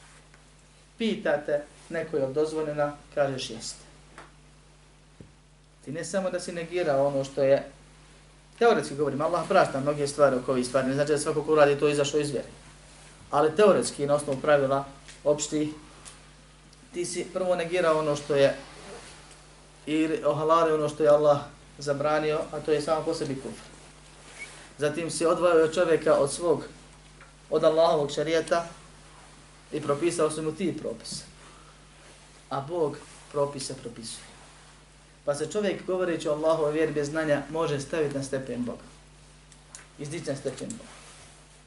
[0.97, 3.87] Pitate, neko je dozvoljena, kažeš jeste.
[5.85, 7.63] Ti ne samo da si negirao ono što je,
[8.59, 11.79] teoretski govorim, Allah prašta mnoge stvari oko ovih stvari, ne znači da svako ko radi
[11.79, 12.47] to izašao iz vjere.
[13.31, 14.85] Ali teoretski, na osnovu pravila
[15.23, 15.73] opšti,
[16.93, 18.55] ti si prvo negirao ono što je
[19.85, 21.37] i ohalali ono što je Allah
[21.77, 23.63] zabranio, a to je samo po sebi kufr.
[24.77, 26.63] Zatim si odvojio čovjeka od svog,
[27.49, 28.65] od Allahovog šarijeta
[29.71, 31.23] i propisao su mu ti propise.
[32.49, 32.97] A Bog
[33.31, 34.26] propise propisuje.
[35.27, 38.87] Pa se čovjek govoreći o Allahove vjeri bez znanja može staviti na stepen Boga.
[39.99, 40.89] Izdići na stepen Boga.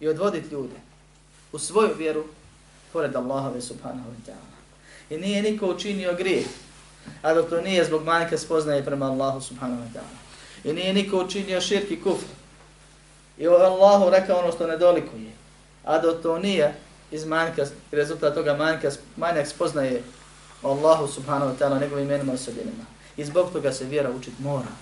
[0.00, 0.74] I odvoditi ljude
[1.52, 2.24] u svoju vjeru
[2.92, 4.56] pored Allahove subhanahu wa ta'ala.
[5.10, 6.46] I nije niko učinio grijeh,
[7.22, 10.16] a dok to nije zbog manjka spoznaje prema Allahu subhanahu wa ta'ala.
[10.64, 12.26] I nije niko učinio širki kufr.
[13.38, 15.32] I Allahu rekao ono što nedolikuje.
[15.84, 16.74] A dok to nije
[17.10, 20.02] iz manjka, rezultat toga manjka, manjak spoznaje
[20.62, 22.99] Allahu subhanahu wa ta'ala njegovim imenima i osobinima.
[23.20, 24.72] I zbog toga se vjera učit mora.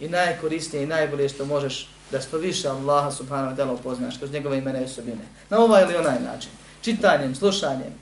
[0.00, 4.32] I najkorisnije i najbolje što možeš da što više Allaha subhanahu wa ta'ala upoznaš kroz
[4.32, 5.24] njegove imene i osobine.
[5.50, 6.50] Na ovaj ili onaj način.
[6.82, 7.94] Čitanjem, slušanjem.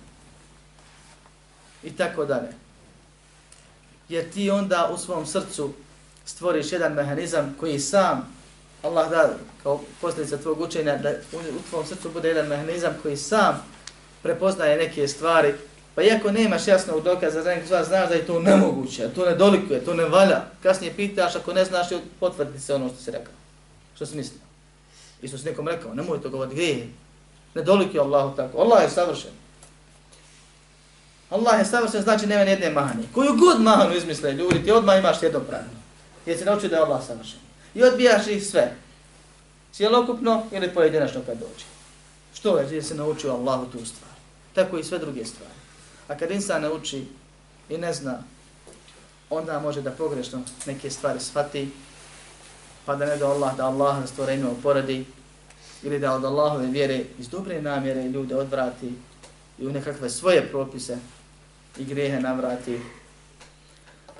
[1.82, 2.48] I tako dalje.
[4.08, 5.72] Jer ti onda u svom srcu
[6.24, 8.34] stvoriš jedan mehanizam koji sam
[8.82, 9.30] Allah da
[9.62, 13.62] kao posljedica tvog učenja da u tvom srcu bude jedan mehanizam koji sam
[14.22, 15.54] prepoznaje neke stvari
[15.94, 19.84] Pa iako nemaš jasnog dokaza za nekog znaš da je to nemoguće, to ne dolikuje,
[19.84, 20.44] to ne valja.
[20.62, 21.86] Kasnije pitaš, ako ne znaš,
[22.20, 23.34] potvrdi se ono što si rekao.
[23.94, 24.40] Što si mislio?
[25.22, 26.88] Isto si nekom rekao, nemoj to govoriti, gdje je?
[27.54, 28.58] Ne dolikuje Allahu tako.
[28.58, 29.30] Allah je savršen.
[31.30, 33.02] Allah je savršen, znači nema nijedne mahane.
[33.14, 35.82] Koju god mahanu izmisle ljudi, ti odmah imaš jedno pravno.
[36.26, 37.38] Jer se naučio da je Allah savršen.
[37.74, 38.76] I odbijaš ih sve.
[39.72, 41.64] Cijelokupno ili pojedinačno kad dođe.
[42.34, 44.10] Što je, jer se naučio Allahu tu stvar.
[44.54, 45.61] Tako i sve druge stvari.
[46.08, 47.06] A kad insan ne uči
[47.68, 48.22] i ne zna,
[49.30, 51.70] onda može da pogrešno neke stvari shvati,
[52.86, 55.04] pa da ne da Allah, da Allah na stvorenju oporadi,
[55.82, 58.92] ili da od Allahove vjere iz dobre namjere ljude odvrati
[59.58, 60.98] i u nekakve svoje propise
[61.78, 62.80] i grehe navrati.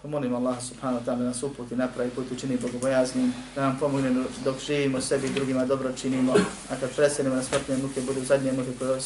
[0.02, 3.78] Pa molim Allah subhanahu wa ta'ala da nas uputi napravi put učini bogobojaznim, da nam
[3.78, 6.34] pomogne dok živimo sebi i drugima dobro činimo,
[6.70, 8.98] a kad preselimo na smrtne muke budu zadnje muke koje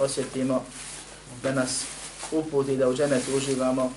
[0.00, 0.64] osjetimo,
[1.42, 1.84] da nas
[2.31, 3.91] uputi da u dženetu uživamo,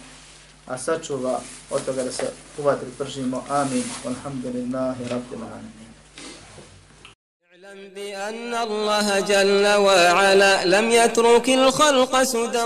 [0.67, 2.27] a sačuva od toga da se
[2.59, 3.45] u vatri pržimo.
[3.49, 3.85] Amin.
[4.07, 5.85] Alhamdulillahi rabbil alamin.
[7.95, 12.65] بأن الله جل وعلا لم يترك الخلق سدى